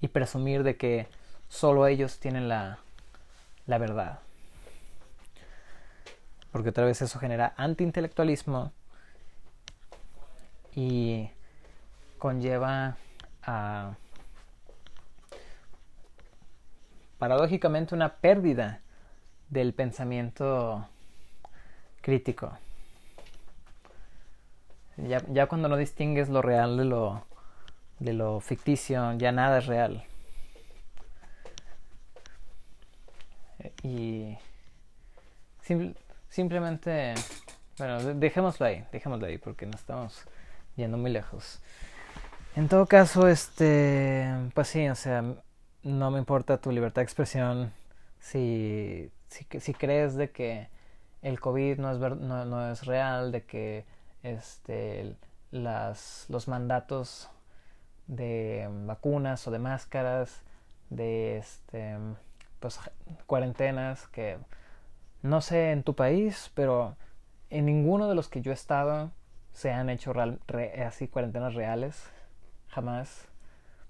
y 0.00 0.08
presumir 0.08 0.62
de 0.62 0.76
que 0.76 1.06
solo 1.48 1.86
ellos 1.86 2.18
tienen 2.18 2.48
la, 2.48 2.78
la 3.66 3.78
verdad. 3.78 4.20
Porque 6.50 6.70
otra 6.70 6.84
vez 6.84 7.00
eso 7.00 7.18
genera 7.18 7.54
antiintelectualismo 7.56 8.72
y 10.74 11.30
conlleva 12.18 12.96
a 13.42 13.94
paradójicamente 17.18 17.94
una 17.94 18.16
pérdida 18.16 18.80
del 19.48 19.74
pensamiento 19.74 20.88
crítico. 22.00 22.52
Ya, 24.96 25.22
ya, 25.28 25.46
cuando 25.46 25.68
no 25.68 25.76
distingues 25.76 26.28
lo 26.28 26.42
real 26.42 26.76
de 26.76 26.84
lo, 26.84 27.24
de 28.02 28.12
lo 28.12 28.40
ficticio, 28.40 29.12
ya 29.14 29.32
nada 29.32 29.58
es 29.58 29.66
real. 29.66 30.04
Y 33.82 34.36
simplemente, 36.28 37.14
bueno, 37.78 38.14
dejémoslo 38.14 38.66
ahí, 38.66 38.84
dejémoslo 38.90 39.26
ahí 39.26 39.38
porque 39.38 39.66
no 39.66 39.76
estamos 39.76 40.24
yendo 40.76 40.98
muy 40.98 41.10
lejos. 41.10 41.60
En 42.56 42.68
todo 42.68 42.86
caso, 42.86 43.28
este, 43.28 44.28
pues 44.54 44.68
sí, 44.68 44.88
o 44.88 44.94
sea, 44.94 45.22
no 45.82 46.10
me 46.10 46.18
importa 46.18 46.60
tu 46.60 46.70
libertad 46.72 47.02
de 47.02 47.04
expresión 47.04 47.72
si, 48.18 49.10
si, 49.28 49.74
crees 49.74 50.14
de 50.16 50.30
que 50.30 50.68
el 51.22 51.40
COVID 51.40 51.78
no 51.78 51.92
es, 51.92 51.98
no, 51.98 52.44
no 52.44 52.70
es 52.70 52.84
real, 52.84 53.32
de 53.32 53.44
que 53.44 53.84
este, 54.22 55.16
las, 55.50 56.26
los 56.28 56.48
mandatos 56.48 57.30
de 58.12 58.68
vacunas 58.86 59.46
o 59.48 59.50
de 59.50 59.58
máscaras, 59.58 60.42
de 60.90 61.38
este, 61.38 61.96
pues, 62.60 62.78
cuarentenas, 63.26 64.06
que 64.08 64.38
no 65.22 65.40
sé 65.40 65.72
en 65.72 65.82
tu 65.82 65.94
país, 65.94 66.50
pero 66.54 66.96
en 67.48 67.64
ninguno 67.66 68.08
de 68.08 68.14
los 68.14 68.28
que 68.28 68.42
yo 68.42 68.50
he 68.50 68.54
estado 68.54 69.10
se 69.52 69.70
han 69.70 69.88
hecho 69.88 70.12
así 70.86 71.08
cuarentenas 71.08 71.54
reales, 71.54 72.10
jamás. 72.68 73.26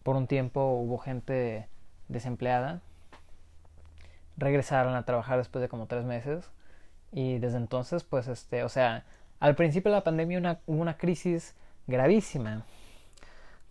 Por 0.03 0.17
un 0.17 0.27
tiempo 0.27 0.67
hubo 0.67 0.99
gente 0.99 1.69
desempleada. 2.09 2.81
Regresaron 4.37 4.95
a 4.95 5.05
trabajar 5.05 5.39
después 5.39 5.63
de 5.63 5.69
como 5.69 5.87
tres 5.87 6.05
meses. 6.05 6.51
Y 7.13 7.39
desde 7.39 7.59
entonces, 7.59 8.05
pues, 8.05 8.29
este, 8.29 8.65
o 8.65 8.69
sea, 8.69 9.05
al 9.41 9.55
principio 9.55 9.91
de 9.91 9.99
la 9.99 10.05
pandemia 10.05 10.61
hubo 10.67 10.81
una 10.81 10.97
crisis 10.97 11.55
gravísima, 11.87 12.65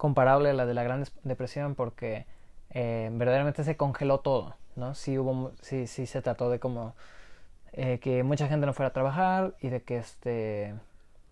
comparable 0.02 0.50
a 0.50 0.54
la 0.54 0.66
de 0.66 0.74
la 0.74 0.82
Gran 0.82 1.06
Depresión, 1.22 1.76
porque 1.76 2.26
eh, 2.72 3.12
verdaderamente 3.14 3.64
se 3.64 3.78
congeló 3.78 4.22
todo, 4.22 4.56
¿no? 4.76 4.96
Sí, 4.96 5.20
hubo, 5.20 5.52
sí, 5.62 5.86
sí 5.86 6.08
se 6.08 6.24
trató 6.24 6.50
de 6.50 6.60
como 6.60 6.96
eh, 7.74 8.00
que 8.00 8.24
mucha 8.24 8.48
gente 8.48 8.66
no 8.66 8.74
fuera 8.74 8.88
a 8.88 8.94
trabajar 8.94 9.54
y 9.62 9.70
de 9.70 9.84
que, 9.84 10.00
este, 10.00 10.74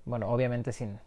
bueno, 0.05 0.29
obviamente 0.29 0.71
sin, 0.71 0.99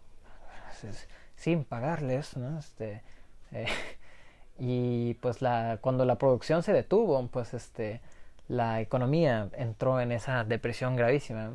sin 1.37 1.63
pagarles, 1.63 2.37
¿no? 2.37 2.59
Este, 2.59 3.05
eh, 3.53 3.69
y 4.59 5.15
pues 5.21 5.41
la, 5.41 5.79
cuando 5.81 6.05
la 6.05 6.17
producción 6.17 6.65
se 6.65 6.73
detuvo, 6.73 7.29
pues 7.29 7.55
este, 7.55 8.01
la 8.49 8.81
economía 8.81 9.51
entró 9.53 10.01
en 10.01 10.11
esa 10.11 10.43
depresión 10.43 10.97
gravísima 10.97 11.53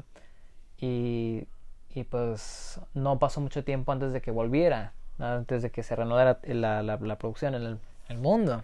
y, 0.77 1.49
y 1.89 2.05
pues 2.05 2.79
no 2.93 3.19
pasó 3.19 3.41
mucho 3.41 3.65
tiempo 3.65 3.91
antes 3.91 4.13
de 4.13 4.21
que 4.21 4.31
volviera, 4.31 4.93
antes 5.19 5.61
de 5.61 5.71
que 5.71 5.83
se 5.83 5.95
reanudara 5.95 6.39
la, 6.43 6.83
la, 6.83 7.17
producción 7.17 7.55
en 7.55 7.79
el, 8.09 8.17
mundo. 8.17 8.63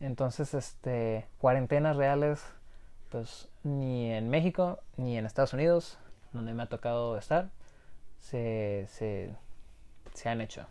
Entonces, 0.00 0.54
este, 0.54 1.26
cuarentenas 1.38 1.96
reales, 1.96 2.44
pues 3.10 3.48
ni 3.62 4.10
en 4.10 4.28
México 4.28 4.80
ni 4.96 5.16
en 5.16 5.26
Estados 5.26 5.52
Unidos, 5.52 5.98
donde 6.32 6.52
me 6.52 6.62
ha 6.64 6.66
tocado 6.66 7.16
estar, 7.16 7.48
se, 8.20 8.86
se, 8.88 9.34
se 10.14 10.28
han 10.28 10.40
hecho. 10.40 10.66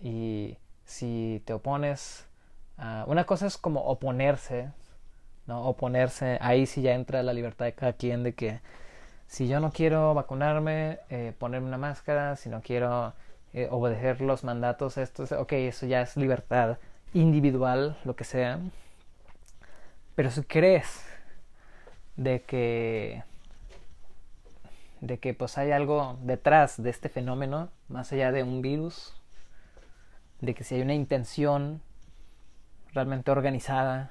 Y 0.00 0.56
si 0.84 1.42
te 1.44 1.52
opones. 1.52 2.26
Una 3.06 3.24
cosa 3.24 3.46
es 3.46 3.58
como 3.58 3.80
oponerse, 3.80 4.70
¿no? 5.46 5.64
Oponerse, 5.64 6.38
ahí 6.40 6.66
sí 6.66 6.82
ya 6.82 6.94
entra 6.94 7.22
la 7.22 7.32
libertad 7.32 7.66
de 7.66 7.74
cada 7.74 7.92
quien 7.92 8.22
de 8.22 8.34
que 8.34 8.60
si 9.26 9.48
yo 9.48 9.60
no 9.60 9.72
quiero 9.72 10.14
vacunarme, 10.14 11.00
eh, 11.10 11.34
ponerme 11.38 11.66
una 11.66 11.78
máscara, 11.78 12.36
si 12.36 12.48
no 12.48 12.62
quiero 12.62 13.14
eh, 13.54 13.68
obedecer 13.70 14.20
los 14.20 14.44
mandatos, 14.44 14.98
esto 14.98 15.24
es, 15.24 15.32
ok, 15.32 15.52
eso 15.52 15.86
ya 15.86 16.02
es 16.02 16.16
libertad 16.16 16.78
individual, 17.14 17.96
lo 18.04 18.16
que 18.16 18.24
sea. 18.24 18.60
Pero 20.14 20.30
si 20.30 20.42
crees 20.42 21.04
de 22.16 22.42
que 22.42 23.22
de 25.00 25.18
que 25.18 25.32
pues 25.34 25.58
hay 25.58 25.70
algo 25.70 26.18
detrás 26.22 26.82
de 26.82 26.90
este 26.90 27.08
fenómeno, 27.08 27.70
más 27.88 28.12
allá 28.12 28.32
de 28.32 28.42
un 28.42 28.62
virus, 28.62 29.14
de 30.40 30.54
que 30.54 30.64
si 30.64 30.74
hay 30.74 30.82
una 30.82 30.94
intención 30.94 31.80
realmente 32.92 33.30
organizada, 33.30 34.10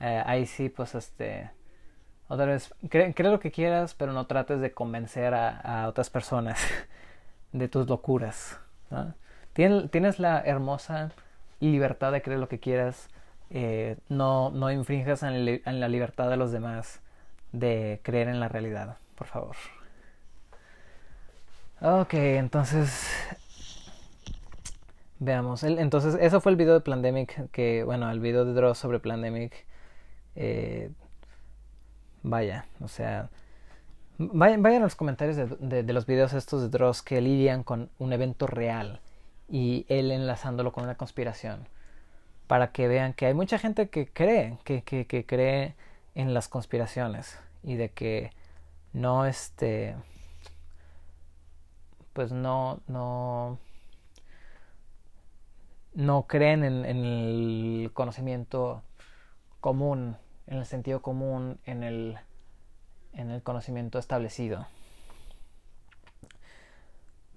eh, 0.00 0.22
ahí 0.24 0.46
sí 0.46 0.68
pues 0.68 0.94
este 0.94 1.50
otra 2.28 2.44
vez, 2.44 2.74
cree, 2.90 3.14
lo 3.16 3.40
que 3.40 3.50
quieras, 3.50 3.94
pero 3.94 4.12
no 4.12 4.26
trates 4.26 4.60
de 4.60 4.72
convencer 4.72 5.32
a, 5.34 5.88
otras 5.88 6.10
personas 6.10 6.60
de 7.52 7.68
tus 7.68 7.88
locuras. 7.88 8.58
Tienes, 9.52 10.18
la 10.18 10.40
hermosa 10.40 11.12
libertad 11.60 12.12
de 12.12 12.22
creer 12.22 12.40
lo 12.40 12.48
que 12.48 12.60
quieras. 12.60 13.08
Eh, 13.50 13.96
no, 14.08 14.50
no 14.50 14.70
infringas 14.70 15.22
en, 15.22 15.80
la 15.80 15.88
libertad 15.88 16.30
de 16.30 16.36
los 16.36 16.52
demás 16.52 17.00
de 17.52 18.00
creer 18.02 18.28
en 18.28 18.40
la 18.40 18.48
realidad, 18.48 18.98
por 19.14 19.26
favor. 19.26 19.56
Ok, 21.80 22.14
entonces 22.14 23.08
veamos. 25.18 25.62
entonces, 25.64 26.16
eso 26.20 26.40
fue 26.40 26.52
el 26.52 26.56
video 26.56 26.74
de 26.74 26.80
Plandemic, 26.80 27.50
que, 27.50 27.84
bueno, 27.84 28.10
el 28.10 28.20
video 28.20 28.44
de 28.44 28.52
Dross 28.52 28.78
sobre 28.78 29.00
Plandemic. 29.00 29.66
Eh, 30.36 30.90
Vaya, 32.22 32.66
o 32.80 32.88
sea, 32.88 33.30
vayan, 34.18 34.66
a 34.66 34.78
los 34.80 34.96
comentarios 34.96 35.36
de, 35.36 35.82
de, 35.82 35.92
los 35.92 36.06
videos 36.06 36.32
estos 36.32 36.62
de 36.62 36.68
Dross 36.68 37.02
que 37.02 37.20
lidian 37.20 37.62
con 37.62 37.90
un 37.98 38.12
evento 38.12 38.46
real 38.46 39.00
y 39.48 39.86
él 39.88 40.10
enlazándolo 40.10 40.72
con 40.72 40.84
una 40.84 40.96
conspiración. 40.96 41.68
Para 42.46 42.72
que 42.72 42.88
vean 42.88 43.12
que 43.12 43.26
hay 43.26 43.34
mucha 43.34 43.58
gente 43.58 43.88
que 43.88 44.06
cree, 44.08 44.58
que, 44.64 44.82
que, 44.82 45.26
cree 45.26 45.74
en 46.14 46.34
las 46.34 46.48
conspiraciones 46.48 47.38
y 47.62 47.76
de 47.76 47.90
que 47.90 48.32
no 48.92 49.26
este 49.26 49.94
pues 52.14 52.32
no 52.32 52.80
no 52.88 53.58
no 55.94 56.26
creen 56.26 56.64
en, 56.64 56.84
en 56.84 57.04
el 57.04 57.90
conocimiento 57.92 58.82
común 59.60 60.16
en 60.48 60.58
el 60.58 60.66
sentido 60.66 61.00
común, 61.02 61.58
en 61.66 61.82
el, 61.82 62.18
en 63.12 63.30
el 63.30 63.42
conocimiento 63.42 63.98
establecido. 63.98 64.66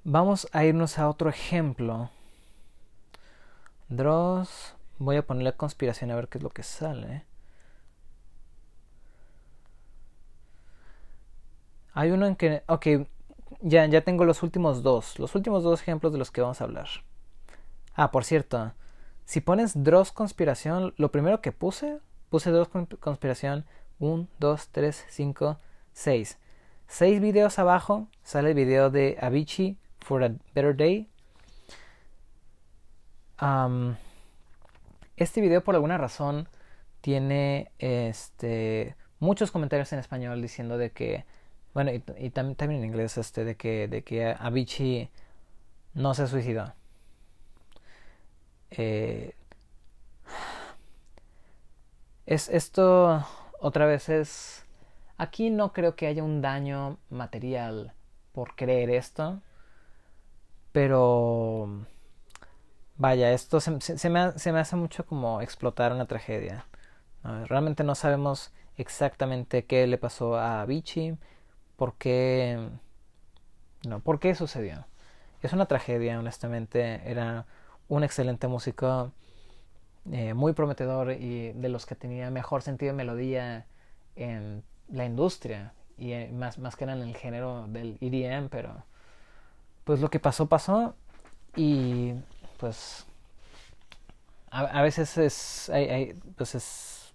Vamos 0.03 0.47
a 0.51 0.63
irnos 0.63 0.97
a 0.99 1.09
otro 1.09 1.29
ejemplo. 1.29 2.09
Dross. 3.89 4.75
Voy 4.97 5.17
a 5.17 5.25
ponerle 5.25 5.53
conspiración 5.53 6.11
a 6.11 6.15
ver 6.15 6.27
qué 6.27 6.37
es 6.37 6.43
lo 6.43 6.49
que 6.49 6.63
sale. 6.63 7.25
Hay 11.93 12.11
uno 12.11 12.25
en 12.25 12.35
que. 12.35 12.63
Ok, 12.67 12.87
ya, 13.61 13.85
ya 13.85 14.01
tengo 14.01 14.25
los 14.25 14.43
últimos 14.43 14.83
dos. 14.83 15.19
Los 15.19 15.35
últimos 15.35 15.63
dos 15.63 15.81
ejemplos 15.81 16.13
de 16.13 16.19
los 16.19 16.31
que 16.31 16.41
vamos 16.41 16.61
a 16.61 16.63
hablar. 16.63 16.87
Ah, 17.93 18.11
por 18.11 18.23
cierto. 18.23 18.73
Si 19.25 19.41
pones 19.41 19.83
Dross 19.83 20.11
conspiración, 20.11 20.93
lo 20.97 21.11
primero 21.11 21.41
que 21.41 21.51
puse 21.51 21.99
Puse 22.31 22.49
dos 22.49 22.69
conspiración. 23.01 23.65
1, 24.01 24.27
2, 24.39 24.69
3, 24.71 25.05
5, 25.09 25.59
6. 25.93 26.37
Seis 26.87 27.21
videos 27.21 27.57
abajo 27.57 28.09
sale 28.23 28.49
el 28.49 28.55
video 28.55 28.89
de 28.89 29.17
Avicii 29.21 29.77
for 29.99 30.23
a 30.25 30.31
Better 30.53 30.75
Day. 30.75 31.07
este 35.15 35.39
video 35.39 35.63
por 35.63 35.75
alguna 35.75 35.97
razón 35.97 36.49
tiene 36.99 37.71
este 37.79 38.95
muchos 39.19 39.51
comentarios 39.51 39.93
en 39.93 39.99
español 39.99 40.41
diciendo 40.41 40.77
de 40.77 40.91
que 40.91 41.25
bueno 41.73 41.91
y, 41.93 42.29
también 42.31 42.71
en 42.71 42.83
inglés 42.83 43.17
este 43.17 43.45
de 43.45 43.55
que 43.55 43.87
de 43.87 44.03
que 44.03 44.35
Avicii 44.37 45.09
no 45.93 46.13
se 46.13 46.27
suicidó 46.27 46.73
eh, 48.71 49.33
es 52.25 52.49
esto 52.49 53.25
otra 53.61 53.85
vez 53.85 54.09
es 54.09 54.65
aquí 55.17 55.49
no 55.49 55.71
creo 55.71 55.95
que 55.95 56.07
haya 56.07 56.23
un 56.23 56.41
daño 56.41 56.97
material 57.09 57.93
por 58.33 58.55
creer 58.55 58.89
esto 58.89 59.39
pero 60.71 61.85
vaya 62.97 63.31
esto 63.31 63.59
se, 63.61 64.09
me, 64.09 64.19
hace 64.19 64.75
mucho 64.75 65.05
como 65.05 65.41
explotar 65.41 65.93
una 65.93 66.07
tragedia 66.07 66.65
realmente 67.23 67.83
no 67.83 67.95
sabemos 67.95 68.51
exactamente 68.77 69.65
qué 69.65 69.85
le 69.87 69.97
pasó 69.97 70.37
a 70.37 70.65
Vichy 70.65 71.15
por 71.75 71.93
qué 71.95 72.69
no 73.87 73.99
por 73.99 74.19
qué 74.19 74.35
sucedió. 74.35 74.85
Es 75.41 75.53
una 75.53 75.65
tragedia 75.65 76.19
honestamente 76.19 77.01
era 77.05 77.45
un 77.87 78.03
excelente 78.03 78.47
músico 78.47 79.11
eh, 80.11 80.33
muy 80.33 80.53
prometedor 80.53 81.11
y 81.11 81.51
de 81.51 81.69
los 81.69 81.85
que 81.85 81.95
tenía 81.95 82.31
mejor 82.31 82.63
sentido 82.63 82.91
de 82.91 82.97
melodía 82.97 83.65
en 84.15 84.63
la 84.89 85.05
industria 85.05 85.73
y 85.97 86.13
eh, 86.13 86.29
más, 86.33 86.57
más 86.57 86.75
que 86.75 86.85
era 86.85 86.93
en 86.93 87.01
el 87.01 87.15
género 87.15 87.67
del 87.67 87.97
EDM, 88.01 88.49
pero 88.49 88.83
pues 89.83 89.99
lo 89.99 90.09
que 90.09 90.19
pasó 90.19 90.47
pasó 90.47 90.95
y 91.55 92.13
pues 92.57 93.05
a, 94.49 94.81
veces 94.81 95.17
es, 95.17 95.69
hay, 95.69 96.13
pues 96.35 96.55
es, 96.55 97.13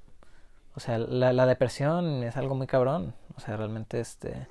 o 0.74 0.80
sea, 0.80 0.98
la, 0.98 1.32
la, 1.32 1.46
depresión 1.46 2.22
es 2.22 2.36
algo 2.36 2.54
muy 2.54 2.66
cabrón, 2.66 3.14
o 3.36 3.40
sea, 3.40 3.56
realmente 3.56 4.00
este, 4.00 4.46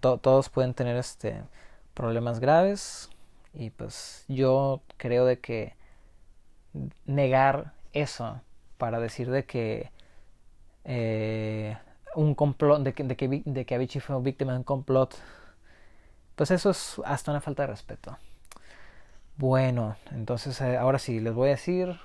todos 0.00 0.48
pueden 0.50 0.74
tener 0.74 0.96
este 0.96 1.42
problemas 1.94 2.40
graves 2.40 3.10
y 3.54 3.70
pues 3.70 4.24
yo 4.28 4.82
creo 4.96 5.24
de 5.24 5.38
que 5.40 5.74
negar 7.06 7.72
eso 7.92 8.40
para 8.78 9.00
decir 9.00 9.30
de 9.30 9.44
que 9.44 9.90
eh, 10.84 11.76
un 12.14 12.34
complot, 12.34 12.82
de 12.82 12.92
que, 12.92 13.04
de, 13.04 13.16
que, 13.16 13.42
de 13.44 13.64
que 13.64 13.74
Avicii 13.74 14.00
fue 14.00 14.20
víctima 14.20 14.52
de 14.52 14.58
un 14.58 14.64
complot, 14.64 15.16
pues 16.36 16.50
eso 16.50 16.70
es 16.70 17.00
hasta 17.04 17.30
una 17.30 17.40
falta 17.40 17.64
de 17.64 17.68
respeto. 17.68 18.16
Bueno, 19.36 19.96
entonces 20.10 20.60
eh, 20.60 20.76
ahora 20.76 20.98
sí, 20.98 21.20
les 21.20 21.34
voy 21.34 21.48
a 21.48 21.52
decir, 21.52 21.98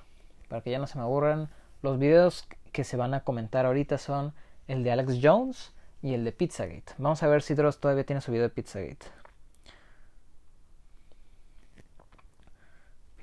para 0.47 0.61
que 0.61 0.71
ya 0.71 0.79
no 0.79 0.87
se 0.87 0.97
me 0.97 1.03
aburran, 1.03 1.49
los 1.81 1.99
videos 1.99 2.47
que 2.71 2.83
se 2.83 2.97
van 2.97 3.13
a 3.13 3.21
comentar 3.21 3.65
ahorita 3.65 3.97
son 3.97 4.33
el 4.67 4.83
de 4.83 4.91
Alex 4.91 5.19
Jones 5.21 5.73
y 6.01 6.13
el 6.13 6.23
de 6.23 6.31
Pizzagate. 6.31 6.93
Vamos 6.97 7.23
a 7.23 7.27
ver 7.27 7.41
si 7.41 7.53
Dross 7.53 7.79
todavía 7.79 8.05
tiene 8.05 8.21
su 8.21 8.31
video 8.31 8.43
de 8.43 8.49
Pizzagate. 8.49 9.05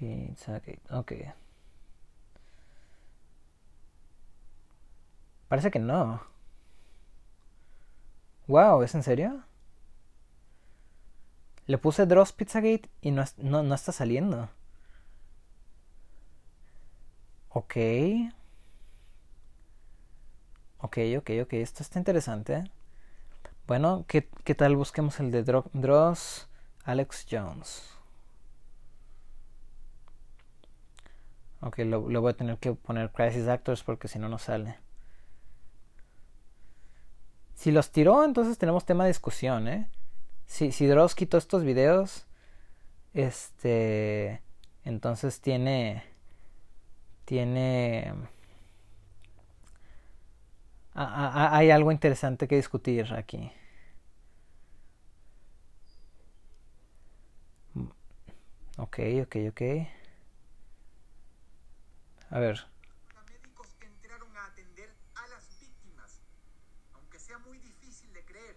Pizzagate, 0.02 0.80
ok. 0.90 1.12
Parece 5.48 5.70
que 5.70 5.78
no. 5.78 6.20
Wow, 8.48 8.82
¿es 8.82 8.94
en 8.94 9.02
serio? 9.04 9.44
Le 11.66 11.78
puse 11.78 12.06
Dross 12.06 12.32
Pizzagate 12.32 12.88
y 13.00 13.12
no, 13.12 13.24
no, 13.38 13.62
no 13.62 13.74
está 13.74 13.92
saliendo. 13.92 14.48
Ok. 17.50 17.76
Ok, 20.78 20.98
ok, 21.18 21.30
ok. 21.42 21.52
Esto 21.54 21.82
está 21.82 21.98
interesante. 21.98 22.64
Bueno, 23.66 24.04
¿qué, 24.08 24.28
qué 24.44 24.54
tal 24.54 24.76
busquemos 24.76 25.20
el 25.20 25.30
de 25.30 25.44
Dross 25.44 26.48
Alex 26.84 27.26
Jones? 27.30 27.91
Ok, 31.62 31.78
lo, 31.78 32.00
voy 32.02 32.30
a 32.30 32.36
tener 32.36 32.58
que 32.58 32.74
poner 32.74 33.12
Crisis 33.12 33.46
Actors 33.46 33.84
porque 33.84 34.08
si 34.08 34.18
no, 34.18 34.28
no 34.28 34.38
sale. 34.38 34.78
Si 37.54 37.70
los 37.70 37.92
tiró, 37.92 38.24
entonces 38.24 38.58
tenemos 38.58 38.84
tema 38.84 39.04
de 39.04 39.10
discusión, 39.10 39.68
¿eh? 39.68 39.88
Si, 40.46 40.72
si 40.72 40.86
Dross 40.86 41.14
quitó 41.14 41.38
estos 41.38 41.62
videos, 41.64 42.26
este. 43.14 44.42
Entonces 44.84 45.40
tiene. 45.40 46.04
Tiene. 47.24 48.12
hay 50.94 51.70
algo 51.70 51.92
interesante 51.92 52.48
que 52.48 52.56
discutir 52.56 53.12
aquí. 53.14 53.52
Ok, 58.78 58.98
ok, 59.22 59.36
ok. 59.50 59.62
A 62.32 62.40
ver. 62.40 62.66
médicos 63.28 63.66
que 63.78 63.86
entraron 63.86 64.34
a 64.38 64.46
atender 64.46 64.90
a 65.16 65.26
las 65.28 65.60
víctimas. 65.60 66.22
Aunque 66.94 67.18
sea 67.18 67.36
muy 67.36 67.58
difícil 67.58 68.10
de 68.14 68.24
creer, 68.24 68.56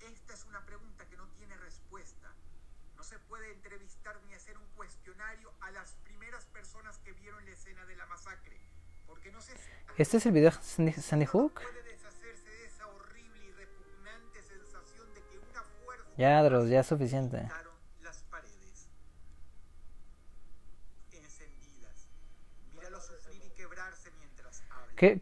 esta 0.00 0.32
es 0.32 0.44
una 0.44 0.64
pregunta 0.64 1.04
que 1.06 1.16
no 1.16 1.26
tiene 1.30 1.56
respuesta. 1.56 2.32
No 2.96 3.02
se 3.02 3.18
puede 3.18 3.50
entrevistar 3.50 4.16
ni 4.26 4.34
hacer 4.34 4.56
un 4.56 4.66
cuestionario 4.76 5.52
a 5.60 5.72
las 5.72 5.96
primeras 6.04 6.46
personas 6.46 6.98
que 6.98 7.12
vieron 7.14 7.44
la 7.44 7.50
escena 7.50 7.84
de 7.86 7.96
la 7.96 8.06
masacre. 8.06 8.60
Porque 9.08 9.32
no 9.32 9.40
se... 9.40 9.54
¿Este 9.98 10.18
es 10.18 10.26
el 10.26 10.32
video 10.32 10.52
de 10.52 10.92
Sandy 10.92 11.26
Hook? 11.26 11.62
Ya, 16.16 16.42
Dross, 16.44 16.68
ya 16.68 16.80
es 16.80 16.86
suficiente. 16.86 17.48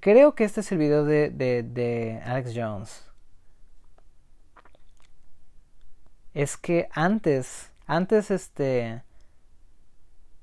Creo 0.00 0.34
que 0.34 0.44
este 0.44 0.60
es 0.60 0.70
el 0.72 0.78
video 0.78 1.04
de, 1.04 1.30
de, 1.30 1.62
de 1.62 2.20
Alex 2.24 2.52
Jones. 2.54 3.04
Es 6.32 6.56
que 6.56 6.88
antes, 6.92 7.72
antes 7.86 8.30
este, 8.30 9.02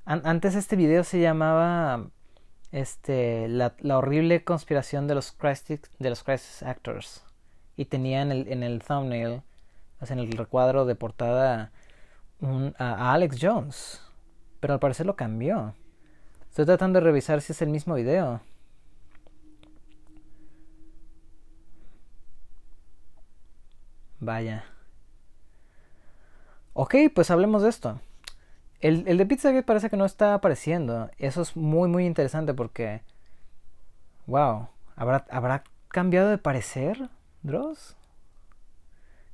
an- 0.05 0.21
antes 0.25 0.55
este 0.55 0.75
video 0.75 1.03
se 1.03 1.19
llamaba, 1.19 2.07
este, 2.71 3.47
la, 3.49 3.73
horrible 3.97 4.43
conspiración 4.43 5.07
de 5.07 5.15
los 5.15 5.31
crisis, 5.33 5.81
de 5.99 6.09
los 6.09 6.23
crisis 6.23 6.63
actors 6.63 7.25
y 7.75 7.85
tenía 7.85 8.21
en 8.21 8.31
el, 8.31 8.47
en 8.47 8.63
el 8.63 8.81
thumbnail, 8.83 9.41
en 10.09 10.19
el 10.19 10.31
recuadro 10.31 10.85
de 10.85 10.95
portada 10.95 11.71
un- 12.39 12.73
a 12.79 13.13
Alex 13.13 13.37
Jones, 13.41 14.01
pero 14.59 14.73
al 14.73 14.79
parecer 14.79 15.05
lo 15.05 15.15
cambió. 15.15 15.75
Estoy 16.51 16.65
tratando 16.65 16.99
de 16.99 17.05
revisar 17.05 17.39
si 17.39 17.53
es 17.53 17.61
el 17.61 17.69
mismo 17.69 17.95
video. 17.95 18.41
Vaya. 24.19 24.65
Ok, 26.73 26.95
pues 27.15 27.31
hablemos 27.31 27.63
de 27.63 27.69
esto. 27.69 28.01
El, 28.81 29.07
el 29.07 29.17
de 29.17 29.25
Pizzagate 29.25 29.63
parece 29.63 29.89
que 29.89 29.95
no 29.95 30.03
está 30.03 30.33
apareciendo. 30.33 31.09
Eso 31.19 31.41
es 31.41 31.55
muy, 31.55 31.87
muy 31.87 32.05
interesante 32.05 32.53
porque. 32.53 33.01
Wow. 34.27 34.67
¿Habrá, 34.97 35.25
¿habrá 35.29 35.63
cambiado 35.87 36.29
de 36.29 36.37
parecer, 36.37 37.09
Dross? 37.43 37.95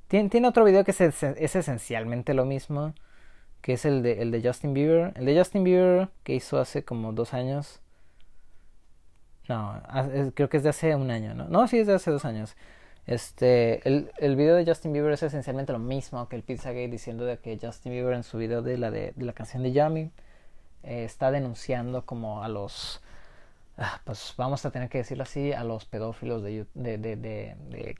Tiene, 0.07 0.47
otro 0.47 0.65
video 0.65 0.83
que 0.83 0.91
es 0.91 1.55
esencialmente 1.55 2.35
lo 2.35 2.45
mismo. 2.45 2.93
Que 3.67 3.73
es 3.73 3.83
el 3.83 4.01
de, 4.01 4.21
el 4.21 4.31
de 4.31 4.41
Justin 4.41 4.73
Bieber. 4.73 5.11
El 5.17 5.25
de 5.25 5.37
Justin 5.37 5.65
Bieber 5.65 6.07
que 6.23 6.33
hizo 6.33 6.57
hace 6.57 6.85
como 6.85 7.11
dos 7.11 7.33
años. 7.33 7.81
No, 9.49 9.83
creo 10.35 10.47
que 10.47 10.55
es 10.55 10.63
de 10.63 10.69
hace 10.69 10.95
un 10.95 11.11
año, 11.11 11.33
¿no? 11.33 11.49
No, 11.49 11.67
sí, 11.67 11.77
es 11.77 11.85
de 11.85 11.95
hace 11.95 12.09
dos 12.09 12.23
años. 12.23 12.55
Este, 13.07 13.85
el, 13.85 14.09
el 14.19 14.37
video 14.37 14.55
de 14.55 14.65
Justin 14.65 14.93
Bieber 14.93 15.11
es 15.11 15.21
esencialmente 15.21 15.73
lo 15.73 15.79
mismo 15.79 16.29
que 16.29 16.37
el 16.37 16.43
Pizzagate 16.43 16.87
diciendo 16.87 17.25
de 17.25 17.39
que 17.39 17.59
Justin 17.61 17.91
Bieber 17.91 18.13
en 18.13 18.23
su 18.23 18.37
video 18.37 18.61
de 18.61 18.77
la, 18.77 18.89
de, 18.89 19.13
la 19.17 19.33
canción 19.33 19.63
de 19.63 19.73
Yummy 19.73 20.11
eh, 20.83 21.03
está 21.03 21.29
denunciando 21.29 22.05
como 22.05 22.43
a 22.43 22.47
los, 22.47 23.01
ah, 23.77 23.99
pues 24.05 24.33
vamos 24.37 24.65
a 24.65 24.71
tener 24.71 24.87
que 24.87 24.99
decirlo 24.99 25.23
así, 25.23 25.51
a 25.51 25.65
los 25.65 25.83
pedófilos 25.83 26.41
de, 26.41 26.65
de 26.73 27.97